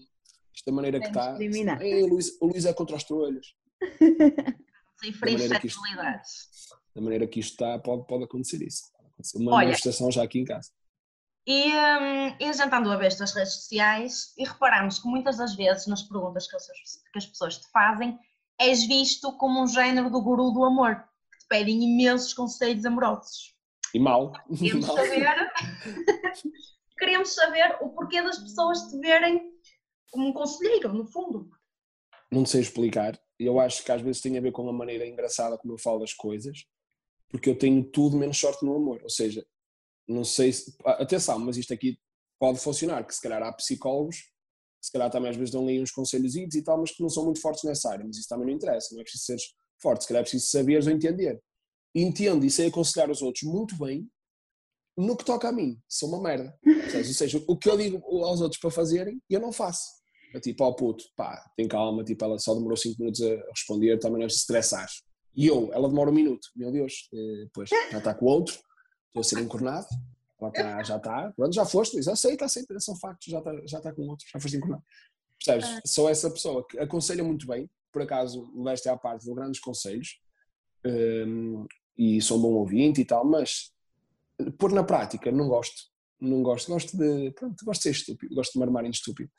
[0.53, 1.33] isto da maneira que está.
[1.33, 3.55] o, Luís, o Luís é contra os trolhos.
[4.99, 6.49] Sem flexibilidades.
[6.95, 8.91] Da maneira que isto está, pode, pode acontecer isso.
[8.95, 10.69] Pode acontecer uma Olha, manifestação já aqui em casa.
[11.45, 15.87] E, um, e jantando a vez das redes sociais e reparamos que muitas das vezes
[15.87, 16.65] nas perguntas que as,
[17.11, 18.17] que as pessoas te fazem
[18.59, 23.53] és visto como um género do guru do amor, que te pedem imensos conselhos amorosos.
[23.93, 24.31] E mal.
[24.57, 25.51] Queremos saber,
[26.97, 29.52] queremos saber o porquê das pessoas te verem
[30.13, 31.49] como um conselheiro, no fundo.
[32.31, 33.19] Não sei explicar.
[33.37, 35.99] Eu acho que às vezes tem a ver com a maneira engraçada como eu falo
[35.99, 36.65] das coisas,
[37.29, 39.01] porque eu tenho tudo menos sorte no amor.
[39.03, 39.45] Ou seja,
[40.07, 40.75] não sei se.
[40.85, 41.97] Atenção, mas isto aqui
[42.39, 44.33] pode funcionar, que se calhar há psicólogos
[44.83, 47.09] que se calhar também às vezes dão ali uns conselhos e tal, mas que não
[47.09, 49.43] são muito fortes nessa área, mas isso também não interessa, não é preciso seres
[49.81, 51.41] forte, se calhar é preciso saberes ou entender.
[51.95, 54.05] Entendo e sei aconselhar os outros muito bem,
[54.97, 56.53] no que toca a mim, sou uma merda.
[56.65, 60.02] Ou seja, o que eu digo aos outros para fazerem, eu não faço.
[60.33, 63.35] Eu, tipo, ó oh, puto, pá, tem calma, tipo, ela só demorou 5 minutos a
[63.49, 64.87] responder, também não é de estressar.
[65.35, 68.55] E eu, ela demora um minuto, meu Deus, depois eh, já está com o outro,
[69.07, 69.87] estou a ser encornado,
[70.41, 73.81] ela tá, já está, pronto, já foste, Luís, aceita, aceita, são factos, já está já
[73.81, 74.83] tá com o outro, já foste encornado.
[75.43, 75.69] Percebes?
[75.69, 75.81] Ah.
[75.85, 80.19] Sou essa pessoa que aconselha muito bem, por acaso, leste à parte, dou grandes conselhos,
[80.85, 81.65] um,
[81.97, 83.71] e sou um bom ouvinte e tal, mas
[84.57, 85.93] pôr na prática, não gosto.
[86.19, 86.71] Não gosto.
[86.71, 89.29] Gosto de, pronto, gosto de ser estúpido, gosto de me armar em estúpido.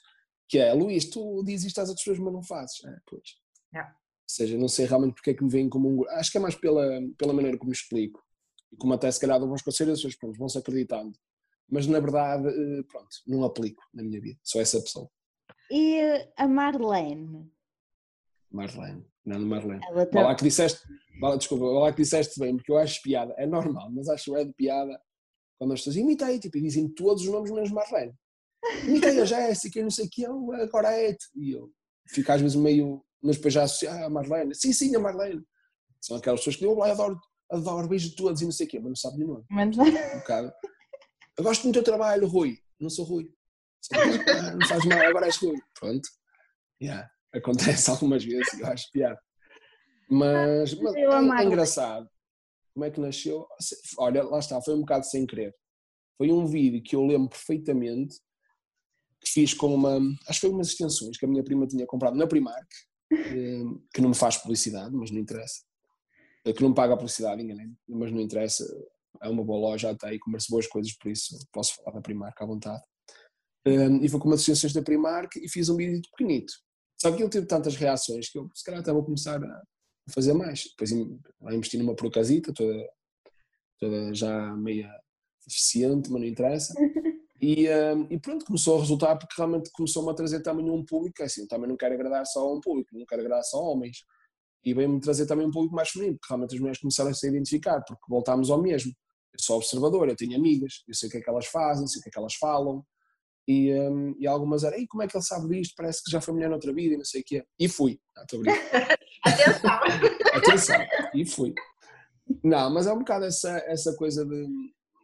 [0.48, 2.84] Que é, Luís, tu dizes isto às outras pessoas, mas não fazes.
[2.84, 3.36] É, pois.
[3.72, 3.92] Yeah.
[3.92, 6.08] Ou seja, não sei realmente porque é que me veem como um.
[6.10, 8.22] Acho que é mais pela, pela maneira como me explico.
[8.72, 11.18] E como até se calhar dou bons conselhos, as pessoas pronto, vão-se acreditando.
[11.68, 14.38] Mas na verdade, eh, pronto, não aplico na minha vida.
[14.42, 15.10] Sou essa pessoa.
[15.70, 16.00] E
[16.36, 17.50] a Marlene?
[18.50, 19.04] Marlene.
[19.24, 19.80] Não, Marlene.
[19.88, 20.22] Ela tá...
[20.22, 20.86] lá que disseste,
[21.20, 24.44] lá, desculpa, lá que disseste bem, porque eu acho piada, é normal, mas acho é
[24.44, 25.00] de piada
[25.58, 28.14] quando as pessoas imitei, tipo, e dizem todos os nomes menos Marlene.
[29.20, 31.16] A Jéssica, não sei o que, agora é.
[31.36, 31.70] E eu
[32.08, 34.54] fico às vezes meio, mas depois já associar a Marlene.
[34.54, 35.42] Sim, sim, a Marlene.
[36.00, 37.18] São aquelas pessoas que eu adoro,
[37.50, 39.44] adoro, beijo todos e não sei o quê, mas não sabe nenhum nome.
[39.50, 39.76] Mas...
[39.76, 40.52] Um bocado.
[41.36, 42.58] Eu gosto muito do teu trabalho, Rui.
[42.78, 43.30] Não sou Rui.
[44.58, 45.56] Não faz mal, agora és Rui.
[45.78, 46.08] Pronto.
[46.80, 49.20] Yeah acontece algumas vezes eu acho piada.
[50.08, 52.08] Mas, mas é, é engraçado.
[52.72, 53.46] Como é que nasceu?
[53.98, 55.54] Olha, lá está, foi um bocado sem querer.
[56.16, 58.16] Foi um vídeo que eu lembro perfeitamente
[59.24, 59.98] que fiz com uma.
[60.28, 62.68] Acho que foi umas extensões que a minha prima tinha comprado na Primark,
[63.12, 65.62] eh, que não me faz publicidade, mas não interessa.
[66.44, 67.42] Eh, que não me paga a publicidade,
[67.88, 68.64] mas não interessa.
[69.22, 72.40] É uma boa loja até e comércio boas coisas, por isso posso falar da Primark
[72.42, 72.82] à vontade.
[73.66, 76.52] Eh, e foi com umas extensões da Primark e fiz um vídeo pequenito
[77.04, 79.62] só que ele teve tantas reações que eu, se calhar, até vou começar a
[80.10, 80.64] fazer mais.
[80.70, 80.90] Depois
[81.38, 82.88] vai investir numa procasita, toda,
[83.78, 84.90] toda já meia
[85.46, 86.74] eficiente, mas não interessa.
[87.46, 91.20] E, um, e, pronto, começou a resultar porque realmente começou-me a trazer também um público,
[91.20, 93.68] é assim, também não quero agradar só a um público, não quero agradar só a
[93.68, 93.98] homens.
[94.64, 97.28] E veio-me trazer também um público mais feminino, porque realmente as mulheres começaram a se
[97.28, 98.92] identificar, porque voltámos ao mesmo.
[99.34, 102.00] Eu sou observador, eu tenho amigas, eu sei o que é que elas fazem, sei
[102.00, 102.82] o que é que elas falam,
[103.46, 105.74] e, um, e algumas eram, como é que ele sabe disto?
[105.76, 107.44] Parece que já foi mulher noutra vida e não sei o quê.
[107.58, 108.00] E fui.
[108.16, 108.24] Não,
[109.22, 109.70] Atenção!
[110.32, 110.86] Atenção!
[111.14, 111.52] E fui.
[112.42, 114.46] Não, mas é um bocado essa, essa coisa de,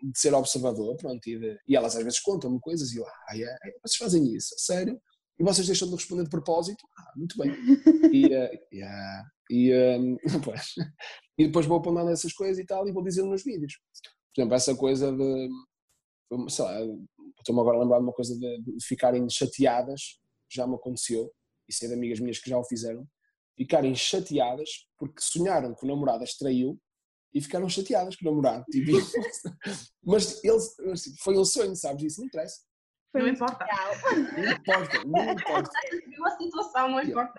[0.03, 3.37] de ser observador, pronto, e, de, e elas às vezes contam-me coisas e eu, ah,
[3.37, 5.01] é, é, vocês fazem isso, sério?
[5.39, 6.85] E vocês deixam de responder de propósito?
[6.99, 7.51] Ah, muito bem.
[8.13, 10.75] E, uh, yeah, e, um, pois,
[11.39, 13.75] e depois vou apontando essas coisas e tal e vou dizendo nos vídeos.
[14.35, 15.49] Por exemplo, essa coisa de,
[16.49, 16.81] sei lá,
[17.39, 20.19] estou-me agora a lembrar de uma coisa de, de, ficarem chateadas,
[20.53, 21.31] já me aconteceu,
[21.69, 23.07] e sei de amigas minhas que já o fizeram,
[23.57, 26.79] ficarem chateadas porque sonharam que o namorado as traiu
[27.33, 28.64] e ficaram chateadas com o namorado.
[28.71, 28.93] Tipo,
[30.05, 30.75] mas eles,
[31.23, 32.05] foi um sonho, sabes?
[32.05, 32.61] Isso não interessa.
[33.14, 33.66] Não importa.
[34.37, 35.71] Não importa, não importa.
[36.27, 37.35] A situação não importa.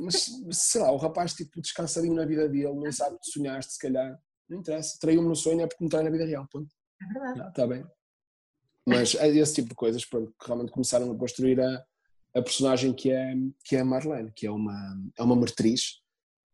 [0.00, 3.78] Mas sei lá, o rapaz tipo, descansadinho na vida dele, não sabe que sonhaste, se
[3.78, 4.18] calhar.
[4.48, 4.98] Não interessa.
[5.00, 6.46] Traiu-me no sonho é porque me trai na vida real.
[6.50, 6.72] Ponto.
[7.00, 7.48] É verdade.
[7.48, 7.86] Está bem.
[8.88, 11.84] Mas é esse tipo de coisas pronto, que realmente começaram a construir a,
[12.36, 16.00] a personagem que é, que é a Marlene, que é uma, é uma meretriz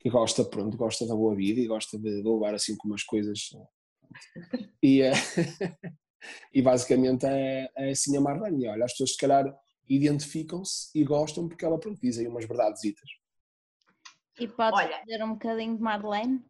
[0.03, 3.05] que gosta, pronto, gosta da boa vida e gosta de, de levar assim com umas
[3.05, 3.51] coisas.
[4.83, 5.13] E, é,
[6.53, 8.69] e basicamente é, é assim a Marlene.
[8.69, 9.47] Olha, as pessoas se calhar
[9.89, 13.09] identificam-se e gostam porque ela pronto, diz aí umas verdadesitas.
[14.39, 16.45] E podes olha, fazer um bocadinho de Marlene?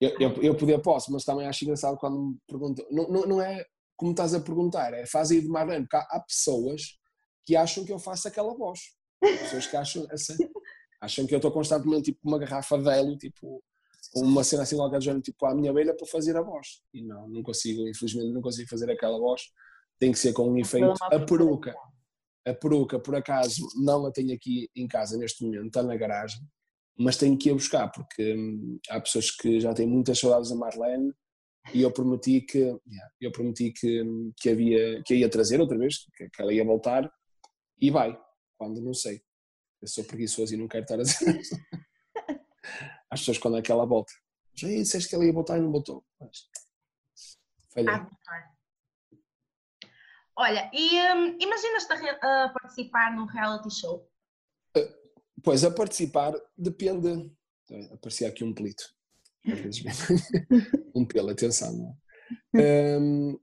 [0.00, 2.86] Eu, eu, eu poder posso, mas também acho engraçado quando me perguntam.
[2.90, 3.66] Não, não, não é
[3.96, 6.98] como estás a perguntar, é faz aí de Marlene, porque há, há, pessoas
[7.44, 8.80] que acham que eu faço aquela voz.
[9.20, 10.38] Pessoas que acham, assim,
[11.00, 13.62] acham que eu estou constantemente tipo uma garrafa de elo, tipo
[14.14, 16.82] uma cena assim qualquer género, tipo à minha beira para fazer a voz.
[16.92, 19.42] E não, não consigo, infelizmente não consigo fazer aquela voz.
[19.98, 20.94] Tem que ser com um efeito.
[21.02, 21.74] A peruca,
[22.46, 26.40] a peruca, por acaso, não a tenho aqui em casa neste momento, está na garagem,
[26.98, 30.56] mas tenho que ir buscar, porque hum, há pessoas que já têm muitas saudades da
[30.56, 31.12] Marlene
[31.74, 34.02] e eu prometi que yeah, eu prometi que,
[34.36, 37.10] que havia que ia trazer outra vez que, que, ela ia voltar
[37.80, 38.18] e vai
[38.58, 39.20] quando não sei
[39.80, 41.40] eu sou preguiçoso e não quero estar a dizer
[43.10, 44.12] as pessoas quando é que ela volta.
[44.54, 46.04] Já disseste que ela ia voltar e não voltou.
[46.20, 46.48] Mas
[47.72, 47.94] falhei.
[47.94, 48.08] Ah,
[50.36, 54.08] olha e um, imaginas-te a, a, participar num reality show?
[54.76, 55.12] Uh,
[55.42, 57.34] pois a participar depende.
[57.92, 58.84] Aparecia aqui um pelito.
[60.94, 61.96] Um pelo, atenção, não
[62.54, 62.98] é?
[62.98, 63.38] Um,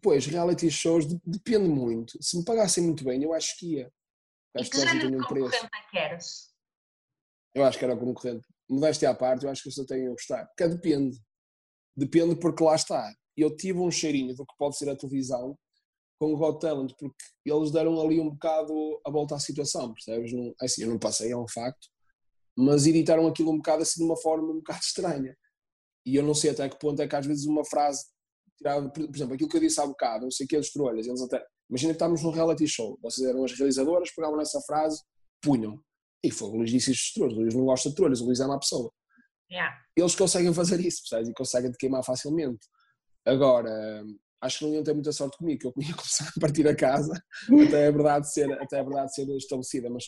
[0.00, 2.16] pois, reality shows depende muito.
[2.22, 3.92] Se me pagassem muito bem, eu acho que ia.
[4.56, 6.52] Acho que género de concorrente é que eras?
[7.54, 8.46] Eu acho que era concorrente.
[8.68, 10.46] Modéstia à parte, eu acho que só tenho a gostar.
[10.46, 11.18] Porque depende.
[11.96, 13.12] Depende porque lá está.
[13.36, 15.56] Eu tive um cheirinho do que pode ser a televisão
[16.18, 18.72] com o Got Talent, porque eles deram ali um bocado
[19.04, 20.32] a volta à situação, percebes?
[20.32, 21.88] Não, é assim, eu não passei, é um facto,
[22.56, 25.36] mas editaram aquilo um bocado assim de uma forma um bocado estranha.
[26.06, 28.04] E eu não sei até que ponto é que às vezes uma frase
[28.56, 31.06] tirada, por, exemplo, aquilo que eu disse há bocado, não sei o que, dos trolhas,
[31.06, 35.02] eles até, imagina que estávamos num reality show, vocês eram as realizadoras, pegavam nessa frase,
[35.40, 35.82] punham.
[36.22, 38.26] E foi o Luís disse isto dos trolhas, o Luís não gosta de trolhas, o
[38.26, 38.92] Luís é uma pessoa.
[39.50, 39.74] Yeah.
[39.96, 41.30] Eles conseguem fazer isso, percebes?
[41.30, 42.66] E conseguem te queimar facilmente.
[43.24, 44.04] Agora,
[44.42, 46.76] acho que não iam ter muita sorte comigo, que eu ia começar a partir a
[46.76, 47.14] casa,
[47.66, 50.04] até é verdade ser, até é verdade ser estabelecida, mas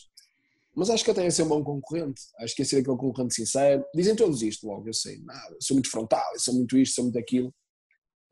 [0.77, 2.21] mas acho que até ia ser um bom concorrente.
[2.41, 3.85] Acho que ia ser aquele concorrente sincero.
[3.95, 5.21] Dizem todos isto logo, eu sei.
[5.21, 7.55] Nada, sou muito frontal, eu sou muito isto, sou muito aquilo.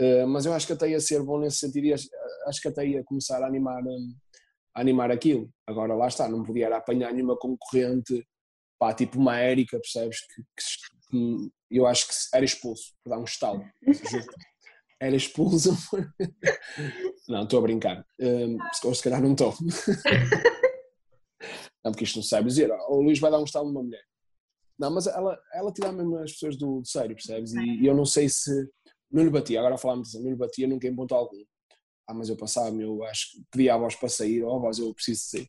[0.03, 2.09] Uh, mas eu acho que até ia ser bom nesse sentido e acho,
[2.61, 4.15] que até ia começar a animar, um,
[4.75, 5.49] a animar aquilo.
[5.67, 8.27] Agora lá está, não podia apanhar nenhuma concorrente,
[8.79, 10.21] pá, tipo uma Érica, percebes?
[10.21, 13.65] Que, que, eu acho que era expulso, por dar um estalo.
[15.01, 15.77] Era expulso.
[17.29, 18.07] não, estou a brincar.
[18.21, 19.53] Um, ou se calhar não estou.
[21.85, 24.05] Não, porque isto não sabe dizer, o Luís vai dar um estalo numa mulher.
[24.79, 27.53] Não, mas ela, ela tira mesmo as pessoas do, do sério, percebes?
[27.53, 28.51] E, e, eu não sei se.
[29.13, 31.45] Lhe batia, agora falámos não lhe batia nunca em ponto algum.
[32.07, 34.93] Ah, mas eu passava, eu acho que pedia a voz para sair, oh, voz, eu
[34.95, 35.49] preciso sair.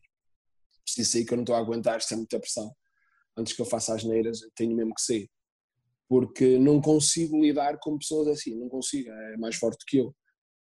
[0.84, 2.74] Preciso sair que eu não estou a aguentar, isto é muita pressão.
[3.36, 5.30] Antes que eu faça as neiras, tenho mesmo que sair.
[6.08, 10.14] Porque não consigo lidar com pessoas assim, não consigo, é mais forte que eu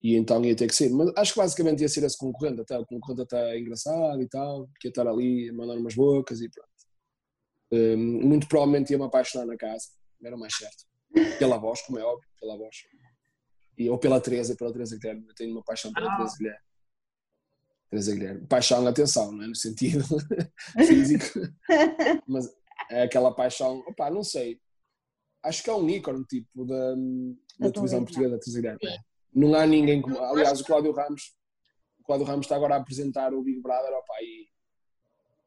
[0.02, 0.90] e então ia ter que ser.
[0.90, 4.70] Mas acho que basicamente ia ser esse concorrente, até o concorrente até engraçado e tal,
[4.80, 6.70] que ia estar ali a mandar umas bocas e pronto.
[7.72, 9.88] Um, muito provavelmente ia me apaixonar na casa,
[10.24, 10.86] era mais certo.
[11.40, 12.76] Pela voz, como é óbvio, pela voz.
[13.78, 16.18] E, ou pela Teresa, pela Teresa Guilherme, eu tenho uma paixão pela ah.
[16.18, 16.60] Teresa Guilherme.
[17.90, 18.48] Teresa Guilherme.
[18.48, 19.48] Paixão, atenção, não é?
[19.48, 20.04] No sentido
[20.86, 21.40] físico,
[22.28, 22.52] mas
[22.90, 24.60] é aquela paixão, opá, não sei.
[25.44, 26.96] Acho que é um ícone tipo da,
[27.60, 28.80] da televisão portuguesa, da Teresa Guilherme.
[28.84, 28.98] É.
[29.34, 30.20] Não há ninguém como.
[30.20, 31.36] Aliás, o Cláudio Ramos,
[32.00, 34.48] o Cláudio Ramos está agora a apresentar o Big Brother, opa, e.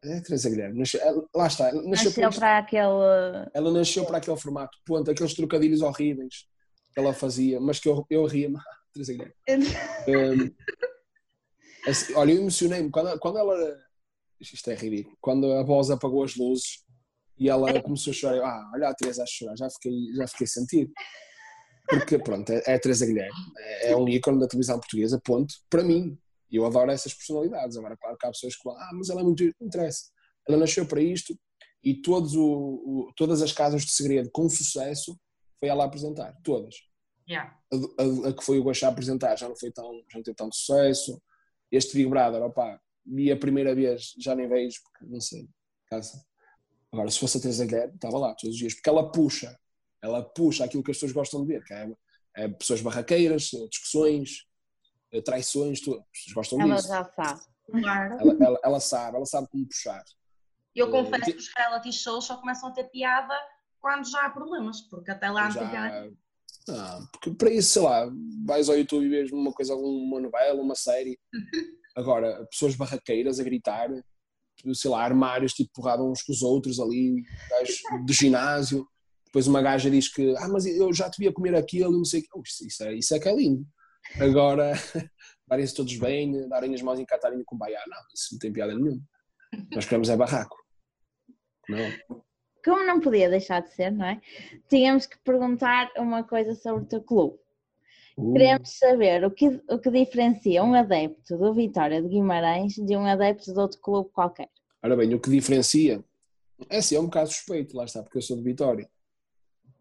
[0.02, 1.72] É, Teresa Guilherme, nasceu, lá está.
[1.72, 3.50] Nasceu, nasceu para, para aquele.
[3.52, 6.46] Ela nasceu para aquele formato, ponto, aqueles trocadilhos horríveis
[6.92, 8.56] que ela fazia, mas que eu, eu ria-me.
[8.92, 9.34] Teresa Guilherme.
[10.08, 13.78] um, assim, olha, eu emocionei-me quando, quando ela.
[14.40, 15.16] Isto é ridículo.
[15.20, 16.82] Quando a voz apagou as luzes
[17.38, 20.46] e ela começou a chorar, ah, olha a Teresa a chorar, já fiquei, já fiquei
[20.46, 20.92] sentido.
[21.88, 25.54] Porque, pronto, é, é a Teresa Guilherme, é, é um ícone da televisão portuguesa, ponto,
[25.68, 26.18] para mim.
[26.50, 27.76] E eu adoro essas personalidades.
[27.76, 29.44] Agora, claro que há pessoas que falam, ah, mas ela é muito.
[29.60, 30.10] Não interessa.
[30.48, 31.38] Ela nasceu para isto
[31.82, 35.18] e todos o, o, todas as casas de segredo com sucesso
[35.58, 36.34] foi ela a apresentar.
[36.42, 36.74] Todas.
[37.28, 37.56] Yeah.
[37.72, 40.36] A, a, a, que foi o Guaxá apresentar já não foi tão, já não teve
[40.36, 41.20] tanto sucesso.
[41.70, 45.48] Este Big Brother, opá, vi a primeira vez, já nem vejo, porque não sei.
[45.88, 46.24] Casa.
[46.92, 49.56] Agora, se fosse a Teresa Guilherme, estava lá todos os dias, porque ela puxa
[50.02, 51.88] ela puxa aquilo que as pessoas gostam de ver, que é,
[52.36, 54.46] é pessoas barraqueiras, discussões,
[55.24, 55.98] traições, tudo.
[55.98, 56.92] as pessoas gostam ela disso.
[56.92, 57.40] Ela já sabe.
[57.72, 60.04] Ela, ela, ela, sabe, ela sabe como puxar.
[60.74, 63.34] Eu uh, confesso que os reality shows só começam a ter piada
[63.80, 66.12] quando já há problemas, porque até lá não tem piada.
[66.68, 68.10] Não, porque para isso, sei lá,
[68.44, 71.18] vais ao YouTube e vês uma coisa, uma novela, uma série.
[71.96, 73.88] Agora, pessoas barraqueiras a gritar,
[74.74, 77.24] sei lá, armários tipo porrada uns com os outros ali,
[78.04, 78.86] de ginásio.
[79.26, 82.04] Depois uma gaja diz que, ah, mas eu já te via comer aquilo e não
[82.04, 82.28] sei o que.
[82.34, 83.66] Oh, isso, é, isso é que é lindo.
[84.18, 84.72] Agora,
[85.46, 87.82] darem-se todos bem, darem as mãos e encatarem com baiá.
[87.86, 89.00] Não, isso não tem piada nenhuma.
[89.72, 90.56] Nós queremos é barraco.
[91.68, 92.22] Não.
[92.64, 94.20] Como não podia deixar de ser, não é?
[94.68, 97.38] Tínhamos que perguntar uma coisa sobre o teu clube.
[98.16, 98.32] Uh.
[98.32, 103.06] Queremos saber o que, o que diferencia um adepto do Vitória de Guimarães de um
[103.06, 104.50] adepto de outro clube qualquer.
[104.82, 106.04] Ora bem, o que diferencia
[106.68, 108.88] é assim, é um bocado suspeito, lá está, porque eu sou de Vitória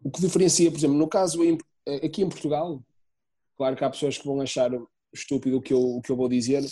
[0.02, 1.40] o que diferencia, por exemplo, no caso
[2.02, 2.82] aqui em Portugal,
[3.60, 4.70] claro que há pessoas que vão achar
[5.12, 6.64] estúpido o que eu, o que eu vou dizer,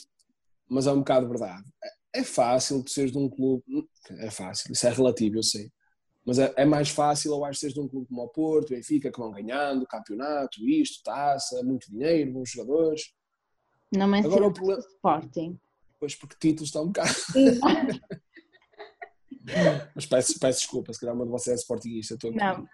[0.67, 1.71] mas é um bocado verdade.
[2.15, 3.63] É fácil de seres de um clube,
[4.09, 5.71] é fácil, isso é relativo, eu sei,
[6.25, 9.13] mas é, é mais fácil, eu acho, seres de um clube como o Porto, Benfica,
[9.13, 13.13] que vão ganhando, campeonato, isto, taça, muito dinheiro, bons jogadores.
[13.95, 14.81] Não mencionas Agora, o problema...
[14.81, 15.61] Sporting.
[16.01, 17.13] Pois, porque títulos estão um bocado.
[19.95, 22.15] Mas peço, peço desculpa, se calhar uma de vocês é sportinguista.
[22.15, 22.67] Estou não,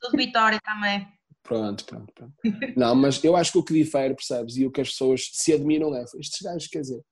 [0.00, 1.17] tudo Vitória também.
[1.48, 2.34] Pronto, pronto, pronto.
[2.76, 4.58] Não, mas eu acho que o que difere, percebes?
[4.58, 7.02] E o que as pessoas se admiram é: estes gajos, quer dizer,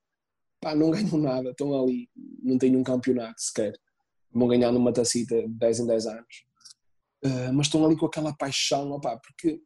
[0.61, 2.11] pá, não ganham nada, estão ali,
[2.43, 3.73] não têm um campeonato sequer.
[4.31, 6.45] Vão ganhar numa tacita de 10 em 10 anos.
[7.25, 9.59] Uh, mas estão ali com aquela paixão, opá, porque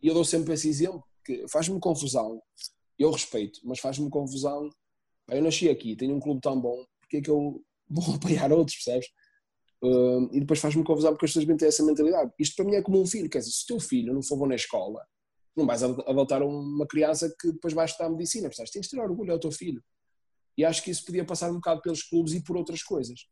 [0.00, 2.40] eu dou sempre esse exemplo, que faz-me confusão.
[2.96, 4.70] Eu respeito, mas faz-me confusão.
[5.30, 7.60] eu nasci aqui, tenho um clube tão bom, porque é que eu
[7.90, 9.08] vou apoiar outros, percebes?
[10.32, 12.30] E depois faz-me confusão porque as pessoas têm essa mentalidade.
[12.38, 14.36] Isto para mim é como um filho, quer dizer, se o teu filho não for
[14.36, 15.04] bom na escola,
[15.56, 18.70] Não vais adotar uma criança que depois vai estudar medicina, percebes?
[18.70, 19.82] Tens de ter orgulho ao teu filho.
[20.56, 23.26] E acho que isso podia passar um bocado pelos clubes e por outras coisas.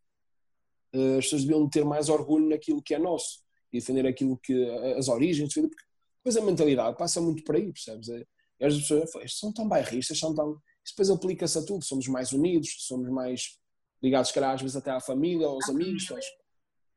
[0.92, 3.42] Eh, as pessoas deviam ter mais orgulho naquilo que é nosso
[3.72, 4.55] e defender aquilo que
[4.98, 5.76] as origens, porque
[6.16, 8.09] depois a mentalidade passa muito por aí, percebes?
[8.09, 8.26] É,
[8.61, 10.61] e as pessoas são tão bairristas, são tão.
[10.84, 13.59] Isso depois aplica-se a tudo, somos mais unidos, somos mais
[14.03, 16.07] ligados, calhar, às vezes até à família, aos amigos.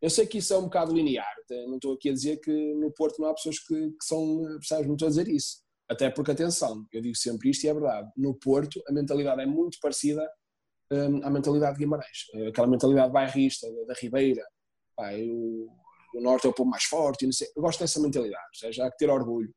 [0.02, 1.34] Eu sei que isso é um bocado linear,
[1.68, 4.88] não estou aqui a dizer que no Porto não há pessoas que, que são, percebes?
[4.88, 5.64] Não estou a dizer isso.
[5.90, 8.10] Até porque, atenção, eu digo sempre isto e é verdade.
[8.18, 10.28] No Porto, a mentalidade é muito parecida
[10.92, 12.26] um, à mentalidade de Guimarães.
[12.50, 14.44] Aquela mentalidade bairrista, da, da Ribeira.
[14.96, 15.70] Pá, eu,
[16.14, 18.98] o Norte é o povo mais forte, eu gosto dessa mentalidade, ou seja, há que
[18.98, 19.54] ter orgulho.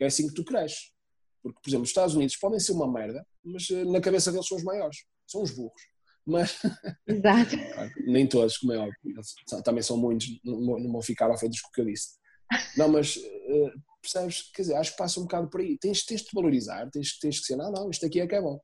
[0.00, 0.92] É assim que tu cresces.
[1.42, 4.46] Porque, por exemplo, os Estados Unidos podem ser uma merda, mas eh, na cabeça deles
[4.46, 4.96] são os maiores,
[5.26, 5.80] são os burros.
[6.28, 6.60] Mas
[8.06, 9.22] nem todos, como é óbvio,
[9.64, 12.18] também são muitos, não vão ficar ofendidos com o que eu disse.
[12.76, 13.72] Não, mas uh,
[14.02, 14.50] percebes?
[14.52, 15.78] Quer dizer, acho que passa um bocado por aí.
[15.78, 18.42] Tens, tens de valorizar, tens, tens que ser, não, não, isto aqui é que é
[18.42, 18.60] bom.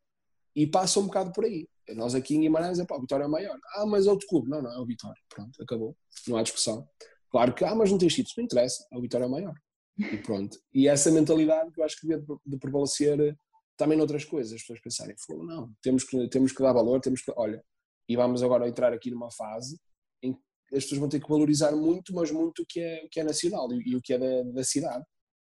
[0.54, 1.66] E passa um bocado por aí.
[1.94, 3.58] Nós aqui em Guimarães, é pá, o Vitória é maior.
[3.76, 4.48] Ah, mas outro clube.
[4.48, 5.20] Não, não, é o Vitória.
[5.28, 5.96] Pronto, acabou.
[6.28, 6.86] Não há discussão.
[7.30, 9.54] Claro que, ah, mas não tens títulos, não interessa, a vitória é maior.
[9.98, 10.56] E pronto.
[10.72, 13.34] E essa mentalidade que eu acho que devia de prevalecer eh,
[13.76, 17.32] também noutras coisas, as pessoas pensarem, não, temos que, temos que dar valor, temos que,
[17.36, 17.62] olha,
[18.08, 19.78] e vamos agora entrar aqui numa fase
[20.22, 23.08] em que as pessoas vão ter que valorizar muito, mas muito o que é, o
[23.08, 25.04] que é nacional e, e o que é da, da, cidade,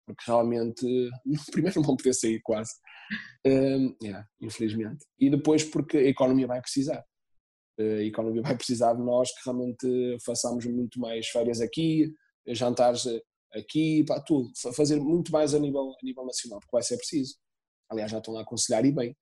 [0.06, 1.10] porque realmente,
[1.50, 2.72] primeiro não vão poder sair quase,
[3.46, 7.02] um, yeah, infelizmente, e depois porque a economia vai precisar.
[7.78, 12.12] A economia vai precisar de nós que realmente façamos muito mais férias aqui,
[12.48, 13.04] jantares
[13.54, 17.36] aqui, pá, tudo, fazer muito mais a nível, a nível nacional, porque vai ser preciso.
[17.92, 19.16] Aliás, já estão a aconselhar e bem.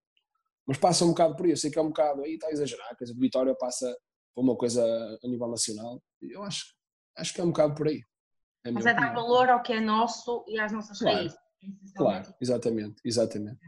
[0.66, 2.96] Mas passa um bocado por isso, sei que é um bocado, aí está a exagerar,
[2.96, 3.92] quer dizer, Vitória passa
[4.32, 6.66] por uma coisa a nível nacional, eu acho,
[7.16, 8.02] acho que é um bocado por aí.
[8.64, 11.16] É Mas é dar valor ao que é nosso e às nossas claro.
[11.16, 11.38] raízes.
[11.96, 13.58] Claro, exatamente, exatamente.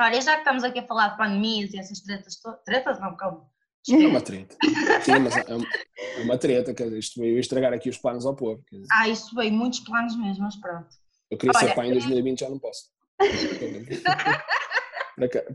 [0.00, 3.50] Olha, já que estamos aqui a falar de pandemias e essas tretas, tretas não, calma,
[3.88, 4.56] é uma treta.
[5.02, 8.26] Sim, mas é uma, é uma treta, quer dizer, isto veio estragar aqui os planos
[8.26, 8.62] ao povo.
[8.92, 10.88] Ah, isso veio muitos planos mesmo, mas pronto.
[11.30, 12.90] Eu queria Olha, ser pai em 2020, já não posso.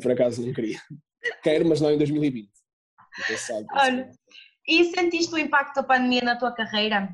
[0.02, 0.80] Por, acaso não queria.
[1.44, 2.50] Quero, mas não em 2020.
[3.38, 4.12] Sabe, Olha,
[4.68, 7.14] e sentiste o impacto da pandemia na tua carreira?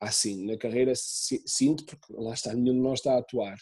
[0.00, 3.56] Ah, sim, na carreira sinto, porque lá está, nenhum de nós está a atuar.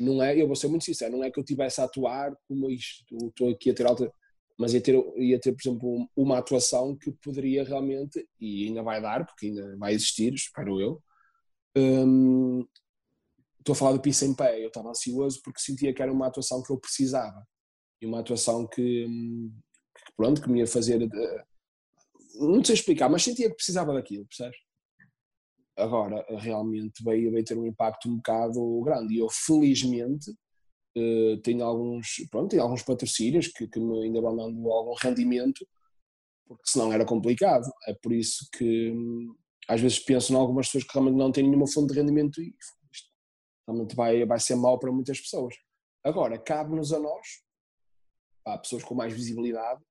[0.00, 2.70] Não é, eu vou ser muito sincero, não é que eu estivesse a atuar como
[2.70, 4.10] isto, estou aqui a ter alta
[4.58, 9.00] mas ia ter, ia ter, por exemplo, uma atuação que poderia realmente, e ainda vai
[9.00, 11.02] dar, porque ainda vai existir, espero eu.
[11.76, 12.66] Um,
[13.66, 16.28] estou a falar do Peace em Pé, eu estava ansioso porque sentia que era uma
[16.28, 17.44] atuação que eu precisava.
[18.00, 21.02] E uma atuação que, que pronto, que me ia fazer.
[21.02, 21.44] Eh,
[22.34, 24.58] não sei explicar, mas sentia que precisava daquilo, percebes?
[25.76, 29.14] Agora, realmente veio, veio ter um impacto um bocado grande.
[29.14, 30.32] E eu, felizmente,
[30.98, 35.66] Uh, tenho alguns, pronto, tenho alguns patrocínios que, que me ainda vão dando algum rendimento,
[36.46, 37.70] porque senão era complicado.
[37.86, 39.34] É por isso que hum,
[39.68, 42.54] às vezes penso em algumas pessoas que realmente não têm nenhuma fonte de rendimento e
[43.66, 45.54] realmente vai, vai ser mau para muitas pessoas.
[46.04, 47.42] Agora, cabe-nos a nós,
[48.44, 49.82] a pessoas com mais visibilidade,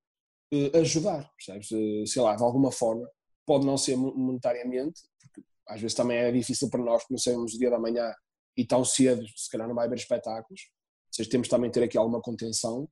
[0.54, 1.72] uh, ajudar, percebes?
[1.72, 3.10] Uh, sei lá, de alguma forma,
[3.46, 7.54] pode não ser monetariamente, porque às vezes também é difícil para nós, que não sabemos
[7.54, 8.14] o dia da manhã
[8.58, 10.70] e tão cedo, se calhar não vai haver espetáculos,
[11.12, 12.88] seja, temos também ter aqui alguma contenção,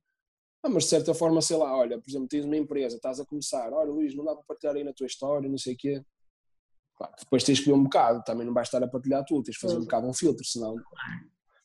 [0.62, 3.26] ah, mas de certa forma, sei lá, olha, por exemplo, tens uma empresa, estás a
[3.26, 6.02] começar, olha Luís, não dá para partilhar aí na tua história, não sei o quê.
[7.04, 9.56] Claro, depois tens que ver um bocado, também não vais estar a partilhar tudo, tens
[9.56, 10.74] que fazer um bocado um filtro, senão.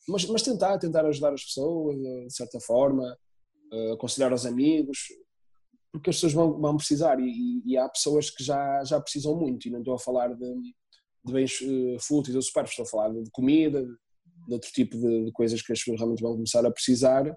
[0.08, 3.16] Mas, mas tentar, tentar ajudar as pessoas, eh, de certa forma,
[3.72, 5.08] uh, aconselhar os amigos,
[5.92, 9.66] porque as pessoas vão, vão precisar e, e, há pessoas que já, já precisam muito,
[9.66, 10.54] e não estou a falar de,
[11.24, 13.92] de bens uh, fúteis ou superfluos, estou a falar de, de comida, de,
[14.46, 17.36] de outro tipo de, de, coisas que as pessoas realmente vão começar a precisar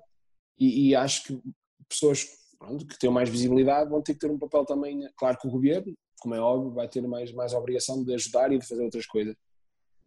[0.57, 1.41] e, e acho que
[1.87, 2.27] pessoas
[2.57, 5.51] pronto, que têm mais visibilidade vão ter que ter um papel também, claro que o
[5.51, 5.93] governo,
[6.23, 9.35] como é óbvio, vai ter mais, mais obrigação de ajudar e de fazer outras coisas.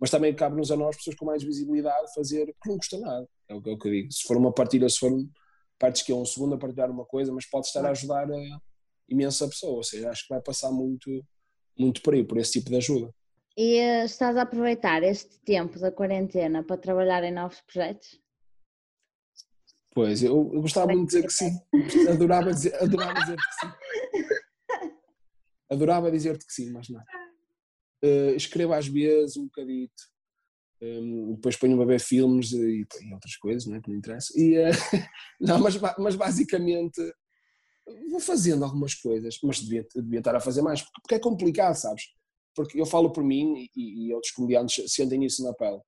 [0.01, 3.29] Mas também cabe-nos a nós, pessoas com mais visibilidade, fazer que não custa nada.
[3.47, 4.13] É o, que, é o que eu digo.
[4.13, 5.13] Se for uma partida, se for
[5.79, 8.61] partes que é um segundo a partilhar uma coisa, mas pode estar a ajudar a
[9.09, 9.77] imensa pessoa.
[9.77, 11.23] Ou seja, acho que vai passar muito,
[11.79, 13.15] muito por aí, por esse tipo de ajuda.
[13.57, 18.19] E eh, estás a aproveitar este tempo da quarentena para trabalhar em novos projetos?
[19.95, 22.11] Pois, eu, eu gostava muito de dizer que sim.
[22.11, 23.73] Adorava, dizer, adorava dizer-te que sim.
[25.71, 27.01] Adorava dizer-te que sim, mas não.
[28.05, 30.03] Uh, escrevo às vezes um bocadito,
[30.83, 33.81] um, depois ponho-me a ver filmes e, e, outras coisas, não é?
[33.81, 34.33] Que me interessa.
[34.39, 34.71] E, uh,
[35.41, 37.01] não, mas, mas basicamente
[38.11, 42.03] vou fazendo algumas coisas, mas devia, devia estar a fazer mais, porque é complicado, sabes?
[42.57, 45.79] porque eu falo por mim e, e outros comediantes sentem isso na pele.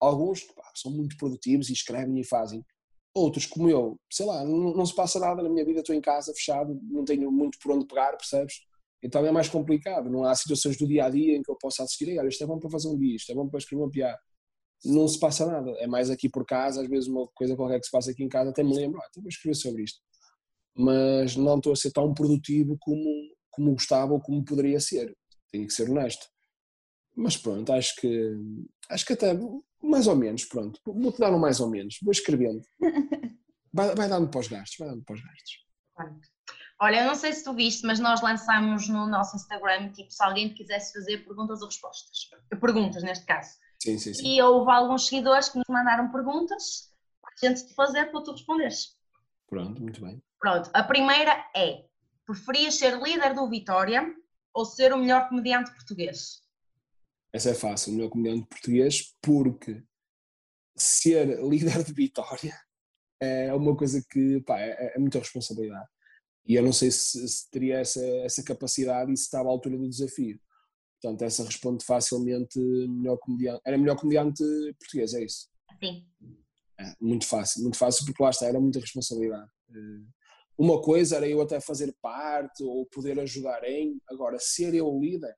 [0.00, 2.64] alguns pá, são muito produtivos e escrevem e fazem.
[3.14, 6.00] Outros, como eu, sei lá, não, não se passa nada na minha vida, estou em
[6.00, 8.54] casa, fechado, não tenho muito por onde pegar, percebes?
[9.04, 11.82] Então é mais complicado, não há situações do dia a dia em que eu possa
[11.82, 13.90] assistir, olha, isto é bom para fazer um dia, isto é bom para escrever uma
[13.90, 14.18] piada.
[14.82, 17.84] Não se passa nada, é mais aqui por casa, às vezes uma coisa qualquer que
[17.84, 20.00] se passa aqui em casa até me lembro, ah, então vou escrever sobre isto.
[20.74, 23.04] Mas não estou a ser tão produtivo como,
[23.50, 25.14] como gostava ou como poderia ser,
[25.52, 26.26] tenho que ser honesto.
[27.14, 28.32] Mas pronto, acho que
[28.88, 29.38] acho que até
[29.82, 30.80] mais ou menos, pronto.
[30.84, 32.62] Vou-te dar um mais ou menos, vou escrevendo.
[33.76, 35.64] Vai, vai dando para os gastos, vai dando para os gastos.
[36.84, 40.22] Olha, eu não sei se tu viste, mas nós lançamos no nosso Instagram, tipo, se
[40.22, 42.28] alguém quisesse fazer perguntas ou respostas.
[42.60, 43.56] Perguntas, neste caso.
[43.82, 44.36] Sim, sim, sim.
[44.36, 48.32] E houve alguns seguidores que nos mandaram perguntas para a gente te fazer para tu
[48.32, 48.98] responderes.
[49.48, 50.22] Pronto, muito bem.
[50.38, 51.86] Pronto, a primeira é:
[52.26, 54.04] preferias ser líder do Vitória
[54.52, 56.42] ou ser o melhor comediante português?
[57.32, 59.82] Essa é fácil, o melhor comediante português, porque
[60.76, 62.54] ser líder de Vitória
[63.18, 65.93] é uma coisa que pá, é, é muita responsabilidade.
[66.46, 69.78] E eu não sei se, se, teria essa, essa capacidade e se estava à altura
[69.78, 70.38] do desafio.
[71.00, 73.60] Portanto, essa responde facilmente melhor comediante.
[73.66, 74.42] Era melhor comediante
[74.78, 75.48] português, é isso?
[75.82, 76.06] Sim.
[76.78, 79.50] É, muito fácil, muito fácil, porque lá está, era muita responsabilidade.
[79.70, 80.04] Eh,
[80.58, 85.00] uma coisa era eu até fazer parte ou poder ajudar em, agora, ser eu o
[85.00, 85.34] líder,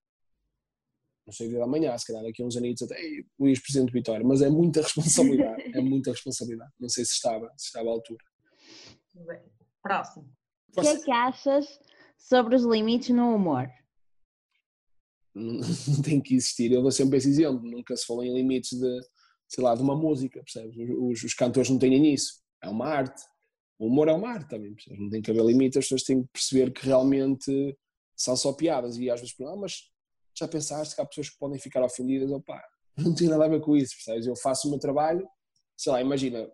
[1.26, 2.96] não sei o dia da manhã, se calhar daqui a uns anos até
[3.38, 6.72] Luís Presidente Vitória, mas é muita responsabilidade, é muita responsabilidade.
[6.78, 8.24] Não sei se estava, se estava à altura.
[9.14, 9.40] Bem,
[9.82, 10.30] próximo.
[10.76, 11.80] O que é que achas
[12.18, 13.68] sobre os limites no humor?
[15.34, 15.60] Não,
[16.04, 19.00] tem que existir, eu vou sempre esse exemplo, nunca se falou em limites de,
[19.48, 20.76] sei lá, de uma música, percebes?
[20.98, 23.22] Os, os cantores não têm isso, é uma arte.
[23.78, 25.00] O humor é uma arte também, percebes?
[25.00, 27.76] Não tem que haver limites, as pessoas têm que perceber que realmente
[28.16, 29.90] são só piadas e às vezes, ah, mas
[30.38, 32.30] já pensaste que há pessoas que podem ficar ofendidas?
[32.30, 32.62] Opá,
[32.96, 34.26] não tem nada a ver com isso, percebes?
[34.26, 35.26] Eu faço o meu trabalho,
[35.76, 36.50] sei lá, imagina,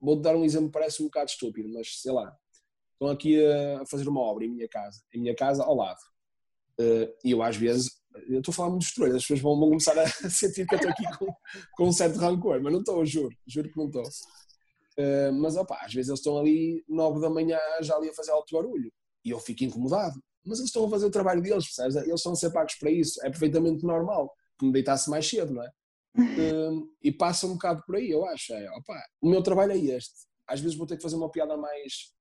[0.00, 2.38] vou-te dar um exemplo, parece um bocado estúpido, mas sei lá,
[3.00, 6.00] estão aqui a fazer uma obra em minha casa, em minha casa ao lado.
[6.78, 7.90] Eh, e eu às vezes,
[8.28, 10.90] eu estou a falar muito de as pessoas vão, começar a sentir que eu estou
[10.90, 11.26] aqui com,
[11.76, 14.02] com um certo rancor, mas não estou, juro, juro que não estou.
[14.02, 18.32] Uh, mas opa, às vezes eles estão ali nove da manhã já ali a fazer
[18.32, 18.92] alto barulho
[19.24, 21.96] e eu fico incomodado mas eles estão a fazer o trabalho deles, percebes?
[21.96, 25.52] Eles estão a ser pagos para isso, é perfeitamente normal que me deitasse mais cedo,
[25.54, 25.70] não é?
[26.16, 28.52] um, e passa um bocado por aí, eu acho.
[28.52, 30.14] É, opa, o meu trabalho é este.
[30.46, 32.12] Às vezes vou ter que fazer uma piada mais,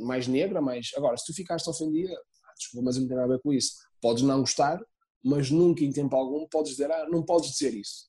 [0.00, 0.90] mais negra, mais.
[0.96, 3.74] Agora, se tu ficaste ofendida, ah, desculpa, mas não tem nada a ver com isso.
[4.00, 4.80] Podes não gostar,
[5.24, 8.08] mas nunca em tempo algum podes dizer, ah, não podes dizer isso.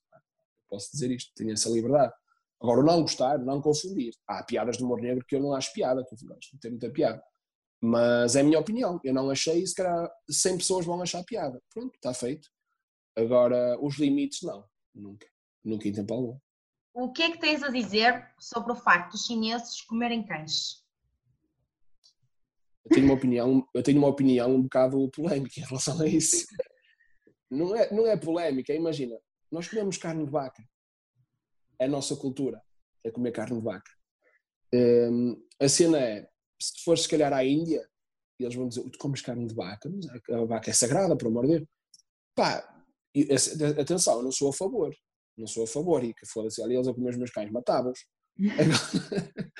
[0.68, 2.12] posso dizer isto, tenho essa liberdade.
[2.60, 4.14] Agora, não gostar, não confundir.
[4.26, 7.22] Há piadas de humor negro que eu não acho piada, que eu tem muita piada.
[7.80, 8.98] Mas é a minha opinião.
[9.04, 11.62] Eu não achei, se calhar 100 pessoas vão achar piada.
[11.72, 12.48] Pronto, está feito.
[13.14, 14.64] Agora, os limites, não.
[14.94, 15.26] Nunca.
[15.62, 16.38] Nunca em tempo algum.
[16.94, 20.85] O que é que tens a dizer sobre o facto dos chineses comerem cães?
[22.86, 26.46] Eu tenho uma opinião, eu tenho uma opinião um bocado polémica em relação a isso.
[27.50, 29.16] Não é, não é polémica, imagina,
[29.50, 30.62] nós comemos carne de vaca.
[31.80, 32.62] É a nossa cultura,
[33.04, 33.90] é comer carne de vaca.
[34.72, 36.28] Um, a cena é,
[36.60, 37.86] se fores se calhar à Índia,
[38.38, 41.46] eles vão dizer, tu comes carne de vaca, mas a vaca é sagrada, por amor
[41.46, 41.68] de Deus.
[42.34, 42.84] Pá,
[43.80, 44.94] atenção, eu não sou a favor,
[45.36, 47.98] não sou a favor, e que foda-se, ali eles a comer os meus cães, matava-os.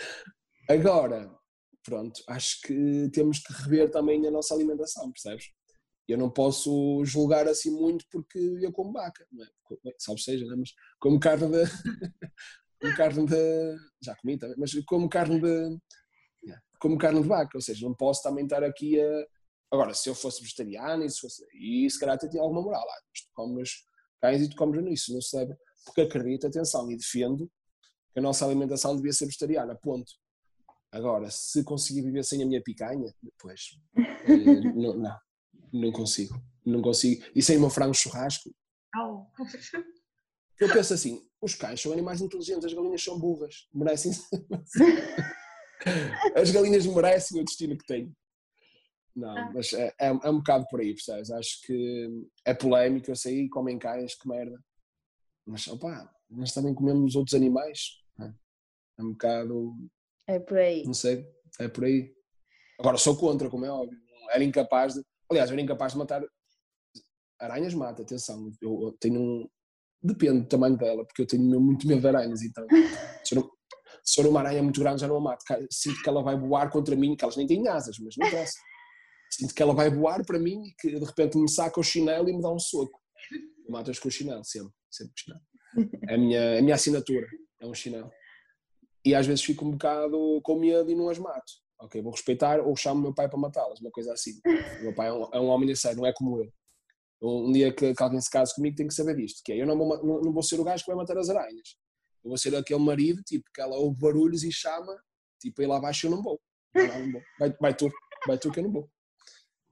[0.69, 1.39] Agora, agora,
[1.87, 5.51] pronto, acho que temos que rever também a nossa alimentação, percebes?
[6.09, 9.49] Eu não posso julgar assim muito porque eu como vaca, não é?
[9.99, 10.55] Salve seja, né?
[10.57, 11.65] mas como carne de.
[12.81, 13.77] como carne de.
[14.03, 15.79] Já comi também, mas como carne de
[16.79, 19.27] como carne de vaca, ou seja, não posso também estar aqui a.
[19.73, 21.45] Agora, se eu fosse vegetariano e se fosse.
[21.55, 23.71] E se calhar até tinha alguma moral, ah, mas tu comes
[24.21, 25.57] cães e tu comes nisso, não se deve.
[25.85, 27.51] Porque acredito, atenção, e defendo
[28.13, 30.13] que a nossa alimentação devia ser vegetariana, ponto.
[30.97, 33.79] Agora, se conseguir viver sem a minha picanha, depois.
[34.29, 35.19] Eh, não, não,
[35.73, 36.35] não consigo.
[36.65, 37.25] Não consigo.
[37.33, 38.51] E sem o meu frango churrasco.
[38.97, 39.25] Oh.
[40.59, 44.11] Eu penso assim: os cães são animais inteligentes, as galinhas são burras, merecem.
[46.35, 48.13] As galinhas merecem o destino que têm.
[49.15, 49.51] Não, ah.
[49.55, 51.31] mas é, é, é, um bocado por aí, percebes?
[51.31, 54.59] Acho que é polémico, eu sei, comem cães, que merda.
[55.47, 58.03] Mas, opá, nós também comemos outros animais.
[58.21, 58.33] É?
[58.99, 59.75] é um bocado.
[60.27, 60.85] É por aí.
[60.85, 61.27] Não sei,
[61.61, 62.13] é por aí.
[62.79, 63.99] Agora, sou contra, como é óbvio.
[64.31, 65.03] Era incapaz de.
[65.31, 66.23] Aliás, eu era incapaz de matar.
[67.41, 68.51] Aranhas mata, atenção.
[68.61, 69.49] Eu, eu tenho um.
[70.03, 72.67] Depende do tamanho dela, porque eu tenho muito medo de aranhas, então.
[73.25, 73.51] Se eu não,
[74.05, 75.45] se for uma aranha muito grande já não a mato.
[75.71, 78.59] Sinto que ela vai voar contra mim, que elas nem têm asas, mas não interessa.
[79.31, 82.29] Sinto que ela vai voar para mim e que de repente me saca o chinelo
[82.29, 83.01] e me dá um soco.
[83.69, 85.43] Matas com o chinelo, sempre, sempre chinelo.
[86.09, 87.27] É a minha, a minha assinatura,
[87.61, 88.09] é um chinelo.
[89.07, 91.53] E às vezes fico um bocado com medo e não as mato.
[91.79, 94.33] Ok, vou respeitar ou chamo meu pai para matá-las, uma coisa assim.
[94.81, 96.53] O meu pai é um, é um homem sério, não é como eu.
[97.23, 99.67] Um dia que, que, alguém se case comigo tem que saber disto, que é, eu
[99.67, 101.77] não vou, não, não vou ser o gajo que vai matar as aranhas.
[102.25, 105.01] Eu vou ser aquele marido, tipo, que ela ouve barulhos e chama,
[105.41, 106.41] tipo, aí lá abaixo eu não vou.
[106.75, 107.23] Não, vou.
[107.39, 107.89] Vai, vai tu,
[108.27, 108.91] vai tu que eu não vou.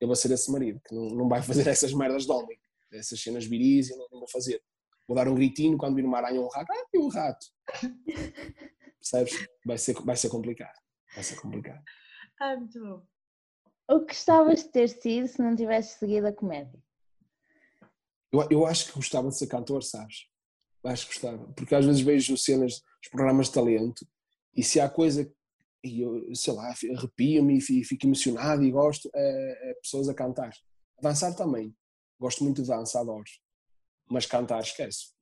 [0.01, 2.57] Eu vou ser esse marido, que não, não vai fazer essas merdas de homem,
[2.93, 4.63] essas cenas viris, eu não, não vou fazer.
[5.09, 7.47] Vou dar um gritinho quando vir uma aranha ou um rato, ah, um rato.
[9.11, 9.49] Percebes?
[9.65, 10.79] Vai ser, vai ser complicado.
[11.15, 11.83] Vai ser complicado.
[12.41, 13.07] Ah, muito bom.
[13.89, 16.83] O que gostavas de ter sido se não tivesses seguido a comédia?
[18.33, 20.27] Eu, eu acho que gostava de ser cantor, sabes?
[20.85, 21.53] Acho que gostava.
[21.53, 24.07] Porque às vezes vejo cenas, os programas de talento,
[24.57, 25.31] e se há coisa
[25.85, 30.53] e eu, sei lá, arrepio-me e fico emocionado e gosto, é, é, pessoas a cantar.
[30.99, 31.77] A dançar também.
[32.19, 33.25] Gosto muito de dança, adoro.
[34.11, 35.13] Mas cantar, esquece.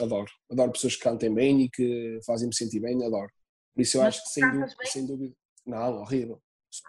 [0.00, 0.30] Adoro.
[0.50, 3.30] Adoro pessoas que cantem bem e que fazem-me sentir bem, adoro.
[3.74, 5.34] Por isso eu Mas acho que sem dúvida, sem dúvida.
[5.66, 6.42] Não, horrível.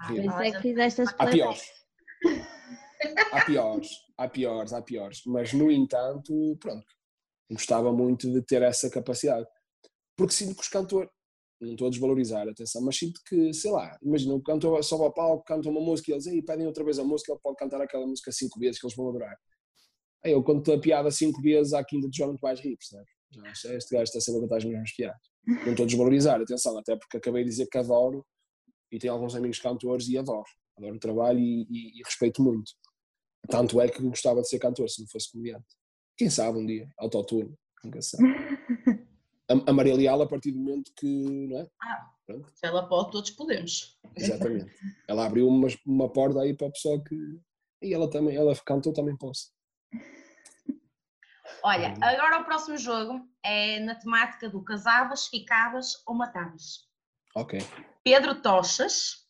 [0.03, 0.31] horrível.
[0.31, 1.63] Ah, é que fizeste as há piores.
[3.31, 5.21] há piores, há piores, há piores.
[5.25, 6.85] Mas no entanto, pronto,
[7.51, 9.47] gostava muito de ter essa capacidade.
[10.15, 11.09] Porque sinto que os cantores,
[11.59, 15.13] não estou a desvalorizar, atenção, mas sinto que, sei lá, imagina, o cantor sobe ao
[15.13, 17.81] palco, canta uma música e eles aí pedem outra vez a música, ele pode cantar
[17.81, 19.37] aquela música cinco vezes que eles vão adorar.
[20.23, 23.09] Eu conto a piada cinco vezes à quinta de João muito mais rir, percebes?
[23.75, 25.21] Este gajo está sempre a contar as mesmas piadas.
[25.45, 28.25] Não estou a desvalorizar, atenção, até porque acabei de dizer que adoro
[28.91, 30.45] e tenho alguns amigos cantores e adoro.
[30.77, 32.71] Adoro o trabalho e, e, e respeito muito.
[33.49, 35.65] Tanto é que gostava de ser cantor se não fosse comediante.
[36.17, 38.23] Quem sabe um dia, autotune, nunca sabe.
[39.49, 41.67] a, Maria Leal a partir do momento que, não é?
[41.81, 42.11] Ah,
[42.53, 43.97] se ela pode, todos podemos.
[44.15, 44.71] Exatamente.
[45.07, 47.15] Ela abriu uma, uma porta aí para o pessoal que...
[47.81, 49.51] E ela também, ela cantou, também posso.
[51.63, 56.87] Olha, agora o próximo jogo é na temática do casavas, ficavas ou matavas.
[57.35, 57.59] Ok.
[58.03, 59.27] Pedro Tochas,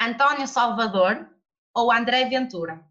[0.00, 1.28] António Salvador
[1.74, 2.84] ou André Ventura.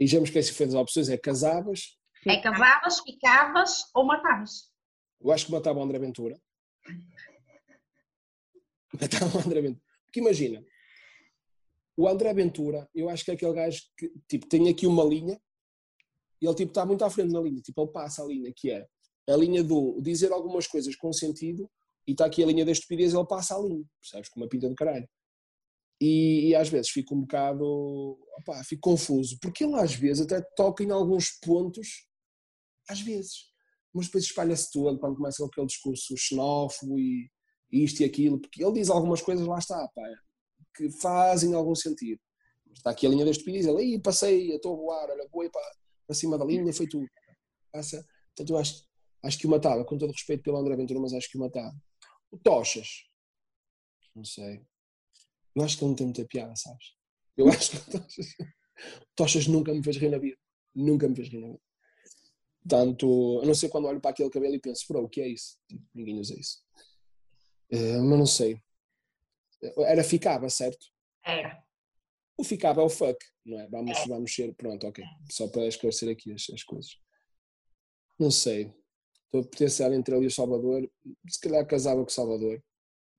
[0.00, 1.96] E já me esqueci, foi das opções, é casavas...
[2.26, 4.70] É casavas, ficavas ou matavas.
[5.20, 6.38] Eu acho que matava o André Ventura.
[8.92, 9.84] Matava o André Ventura.
[10.06, 10.64] Porque imagina,
[11.96, 15.38] o André Ventura, eu acho que é aquele gajo que tipo, tem aqui uma linha
[16.40, 17.60] e ele tipo, está muito à frente na linha.
[17.60, 18.86] Tipo, ele passa a linha, que é
[19.28, 21.68] a linha do dizer algumas coisas com sentido
[22.06, 24.30] e está aqui a linha da estupidez ele passa a linha, percebes?
[24.30, 25.06] Com uma pinta do caralho.
[26.00, 27.64] E, e, às vezes fico um bocado,
[28.38, 32.06] opa, fico confuso, porque ele às vezes até toca em alguns pontos,
[32.88, 33.48] às vezes,
[33.92, 37.28] mas depois espalha-se todo quando começa aquele discurso xenófobo e
[37.70, 40.02] isto e aquilo, porque ele diz algumas coisas, lá está, pá,
[40.74, 42.20] que fazem algum sentido.
[42.72, 45.68] Está aqui a linha deste pedido, ele, aí passei, estou a voar, olha, voei para,
[46.08, 47.06] para cima da linha, foi tudo.
[47.70, 48.02] Passa.
[48.28, 48.88] Portanto, eu acho,
[49.22, 51.76] acho que o matava, com todo respeito pelo André Ventura, mas acho que o matava.
[52.30, 53.04] O Tochas,
[54.16, 54.64] não sei.
[55.54, 56.94] Eu acho que ele não tem muita piada, sabes?
[57.36, 60.38] Eu acho que o Tochas, o Tochas nunca me fez rir na vida.
[60.74, 61.62] Nunca me fez rir na vida.
[62.62, 65.28] Portanto, a não ser quando olho para aquele cabelo e penso, bro, o que é
[65.28, 65.58] isso?
[65.68, 66.62] Tipo, ninguém usa isso.
[67.70, 68.60] Uh, mas não sei.
[69.78, 70.86] Era ficava, certo?
[71.24, 71.62] Era.
[72.38, 73.68] O ficava é o fuck, não é?
[73.68, 74.06] Vamos, é.
[74.06, 75.04] vamos ser, pronto, ok.
[75.30, 76.96] Só para esclarecer aqui as, as coisas.
[78.18, 78.72] Não sei.
[79.24, 80.88] Estou a potenciar entre ele e o Salvador.
[81.28, 82.62] Se calhar casava com o Salvador,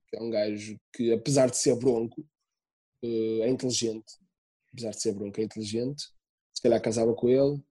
[0.08, 2.22] que é um gajo que, apesar de ser bronco,
[3.04, 4.18] uh, é inteligente.
[4.74, 6.04] Apesar de ser bronco, é inteligente.
[6.54, 7.62] Se calhar casava com ele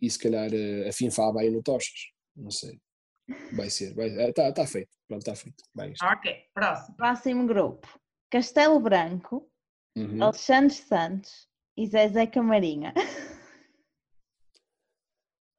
[0.00, 2.80] e se calhar eh, a FINFA vai no Tochas, não sei.
[3.52, 5.62] Vai ser, está eh, tá feito, pronto, está feito.
[5.74, 6.96] Vai ok, próximo.
[6.96, 8.00] Próximo grupo:
[8.30, 9.49] Castelo Branco,
[9.96, 10.22] uhum.
[10.22, 12.92] Alexandre Santos e Zezé Camarinha.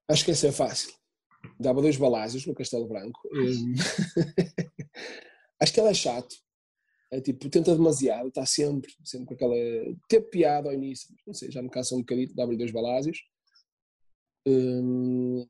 [0.08, 0.92] Acho que esse é fácil.
[1.58, 3.20] Dava dois balazes no Castelo Branco.
[5.60, 6.34] Acho que ele é chato.
[7.10, 9.54] É tipo, tenta demasiado, está sempre, sempre com aquela.
[10.08, 13.18] Ter piada ao início, não sei, já me cansa um bocadinho, dava-lhe dois balazes.
[14.46, 15.46] Um,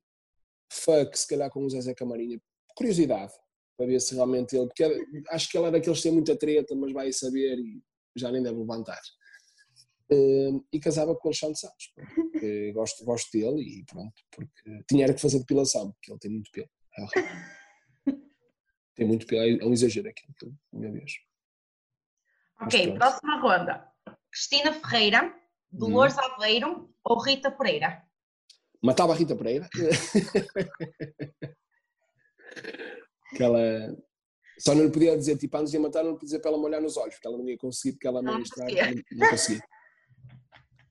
[0.73, 2.41] fuck, se calhar com o Zezé Camarinha.
[2.75, 3.33] Curiosidade,
[3.77, 4.67] para ver se realmente ele.
[4.67, 4.85] Porque
[5.31, 7.81] acho que ele era daqueles que tem muita treta, mas vai saber e
[8.17, 9.01] já nem deve levantar.
[10.11, 11.93] Um, e casava com o Alexandre Santos,
[12.75, 16.51] gosto, gosto dele e pronto, porque tinha era que fazer depilação, porque ele tem muito
[16.51, 16.69] pelo.
[16.99, 18.13] É
[18.95, 21.13] tem muito pelo, é um exagero aquilo, meu Deus.
[22.61, 23.89] Ok, próxima ronda.
[24.31, 25.35] Cristina Ferreira,
[25.71, 26.21] Dolores hum.
[26.21, 28.07] Aveiro ou Rita Pereira?
[28.83, 29.69] matava a Rita Pereira.
[33.33, 33.97] Aquela.
[34.59, 36.61] Só não lhe podia dizer, tipo, antes de a matar, não podia dizer para ela
[36.61, 38.65] molhar nos olhos, porque ela não ia conseguir, porque ela não ia estar.
[38.65, 39.63] Não, não conseguia.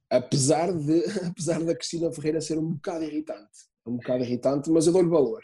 [0.09, 3.69] Apesar, de, apesar da Cristina Ferreira ser um bocado irritante.
[3.85, 5.41] um bocado irritante, mas eu dou-lhe valor.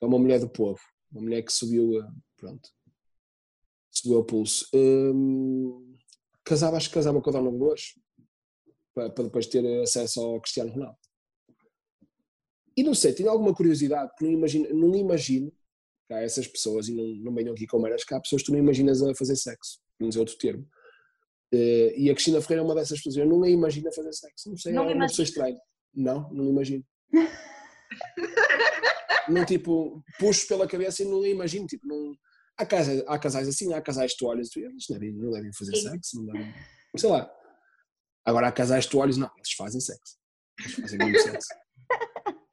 [0.00, 0.80] É uma mulher do povo,
[1.12, 2.02] uma mulher que subiu,
[2.36, 2.68] pronto,
[3.90, 4.66] subiu o pulso.
[4.74, 5.96] Hum,
[6.44, 7.94] casava, acho que casava com a Dona Dolores,
[8.94, 10.98] para, para depois ter acesso ao Cristiano Ronaldo.
[12.76, 15.52] E não sei, tenho alguma curiosidade, porque não imagino, não imagino
[16.10, 18.52] há essas pessoas, e não, não venham aqui com meras, que há pessoas que tu
[18.52, 20.68] não imaginas a fazer sexo, vamos dizer outro termo.
[21.52, 24.12] Uh, e a Cristina Ferreira é uma dessas pessoas, eu não a imagino a fazer
[24.12, 25.58] sexo, não sei, não é uma pessoa estranha.
[25.94, 26.84] Não, não imagino.
[29.28, 32.14] não, tipo, puxo pela cabeça e não imagino, tipo, não...
[32.56, 35.30] Há, casais, há casais assim, há casais que tu olhas e eles não devem, não
[35.30, 35.90] devem fazer Sim.
[35.90, 36.54] sexo, não devem,
[36.96, 37.30] sei lá.
[38.24, 40.16] Agora há casais que tu olhas, não, eles fazem sexo.
[40.60, 41.48] Eles fazem muito sexo.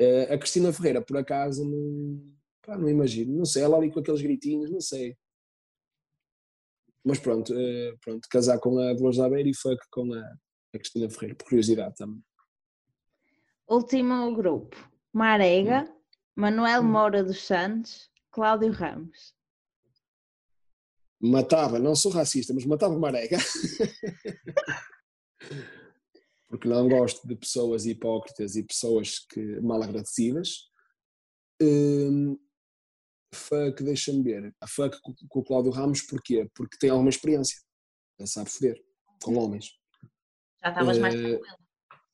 [0.02, 2.20] Uh, a Cristina Ferreira, por acaso, não,
[2.62, 5.16] pá, não imagino, não sei, ela ali com aqueles gritinhos, não sei.
[7.04, 10.22] Mas pronto, uh, pronto casar com a Dolores Aveiro e fuck com a,
[10.74, 12.24] a Cristina Ferreira, por curiosidade também.
[13.68, 14.76] Último grupo:
[15.14, 16.02] Marega, hum.
[16.36, 16.92] Manuel hum.
[16.92, 19.34] Moura dos Santos, Cláudio Ramos.
[21.24, 23.38] Matava, não sou racista, mas matava Marega.
[26.50, 30.72] Porque não gosto de pessoas hipócritas e pessoas que mal agradecidas.
[31.62, 32.38] Um,
[33.36, 34.54] fuck, deixa-me ver.
[34.60, 36.50] A fuck com, com o Cláudio Ramos, porquê?
[36.54, 37.60] Porque tem alguma experiência.
[38.20, 38.82] Ele sabe foder
[39.24, 39.72] com homens.
[40.64, 41.58] Já estavas uh, mais eh, tranquilo.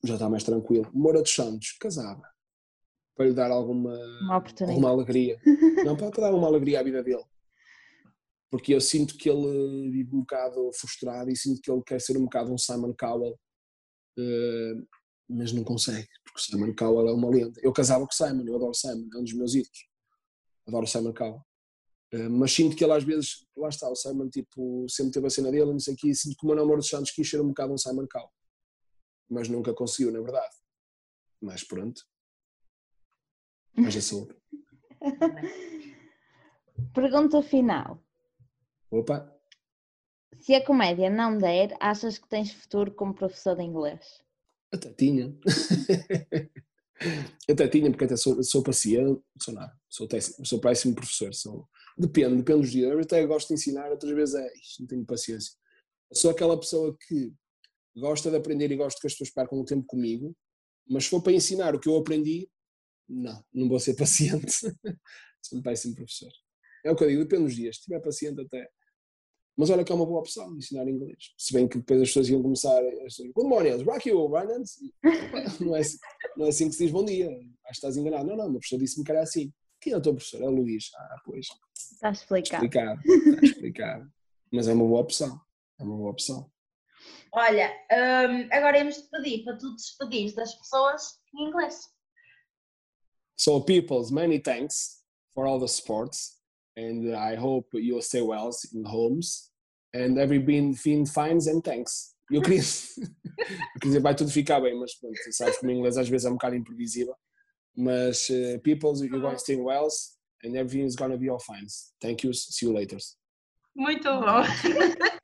[0.04, 0.90] Já está mais tranquilo.
[0.94, 2.22] Moura dos Santos, casava.
[3.16, 3.98] Para lhe dar alguma,
[4.60, 5.40] alguma alegria.
[5.84, 7.24] não, para dar uma alegria à vida dele.
[8.50, 12.16] Porque eu sinto que ele vive um bocado frustrado e sinto que ele quer ser
[12.16, 13.38] um bocado um Simon Cowell,
[14.18, 14.88] uh,
[15.28, 17.60] mas não consegue, porque o Simon Cowell é uma lenda.
[17.62, 19.87] Eu casava com o Simon, eu adoro Simon, é um dos meus ídolos
[20.68, 21.42] adoro o Simon Cowell.
[22.14, 25.30] Uh, mas sinto que ele às vezes, lá está, o Simon tipo, sempre teve a
[25.30, 27.40] cena dele, não sei o quê, sinto que o Manuel Moura dos Santos quis ser
[27.40, 28.30] um bocado um Simon Cowell.
[29.28, 30.54] Mas nunca conseguiu, na verdade.
[31.40, 32.02] Mas pronto.
[33.76, 34.26] Mas assim.
[36.94, 38.02] Pergunta final.
[38.90, 39.34] Opa.
[40.40, 44.22] Se a comédia não der, achas que tens futuro como professor de inglês?
[44.72, 45.36] Até tinha.
[47.48, 50.08] até tinha, porque até sou, sou paciente, sou nada, sou,
[50.44, 51.32] sou péssimo professor.
[51.34, 52.90] Sou, depende, depende dos dias.
[52.90, 55.52] Eu até gosto de ensinar, outras vezes é, não tenho paciência.
[56.12, 57.32] Sou aquela pessoa que
[57.96, 60.34] gosta de aprender e gosto que as pessoas percam o tempo comigo,
[60.88, 62.48] mas se for para ensinar o que eu aprendi,
[63.08, 64.52] não, não vou ser paciente.
[65.42, 66.30] sou um péssimo professor.
[66.84, 67.76] É o que eu digo, depende dos dias.
[67.76, 68.68] Se estiver paciente até
[69.58, 71.34] mas olha que é uma boa opção ensinar inglês.
[71.36, 74.28] Se bem que depois as pessoas iam começar a dizer Good morning, Rocky you,
[75.60, 75.80] Não é,
[76.36, 77.28] não é assim que se diz bom dia.
[77.28, 78.24] Acho que estás enganado.
[78.24, 79.52] Não, não, uma pessoa disse-me que era assim.
[79.80, 80.42] Quem é o teu professor?
[80.42, 80.92] É o Luís.
[80.94, 81.48] Ah, pois.
[81.76, 82.64] Está explicado.
[82.64, 83.00] Explicado.
[83.04, 84.12] Está explicado.
[84.52, 85.40] Mas é uma boa opção.
[85.80, 86.48] É uma boa opção.
[87.32, 91.80] Olha, um, agora íamos te pedir para tu despedir das pessoas em inglês.
[93.36, 95.02] So, peoples, many thanks
[95.34, 96.38] for all the sports.
[96.76, 99.47] And I hope you stay well in homes
[99.94, 102.14] and every been, been fines and thanks.
[102.30, 102.60] Eu queria,
[103.00, 106.26] eu queria dizer, vai tudo ficar bem, mas pronto, sabes que o inglês às vezes
[106.26, 107.14] é um bocado imprevisível.
[107.76, 109.88] Mas uh, people, you're going to stay well
[110.44, 111.66] and everything is going to be all fine.
[112.00, 112.98] Thank you, see you later.
[113.74, 114.42] Muito bom.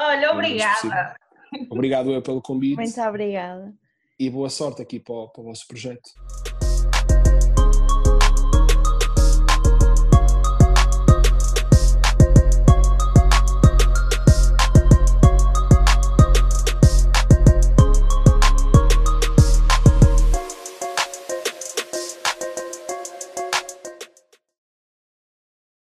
[0.00, 1.16] Olha, obrigada.
[1.70, 2.76] Obrigado eu pelo convite.
[2.76, 3.72] Muito obrigada.
[4.18, 6.10] E boa sorte aqui para o, para o vosso projeto.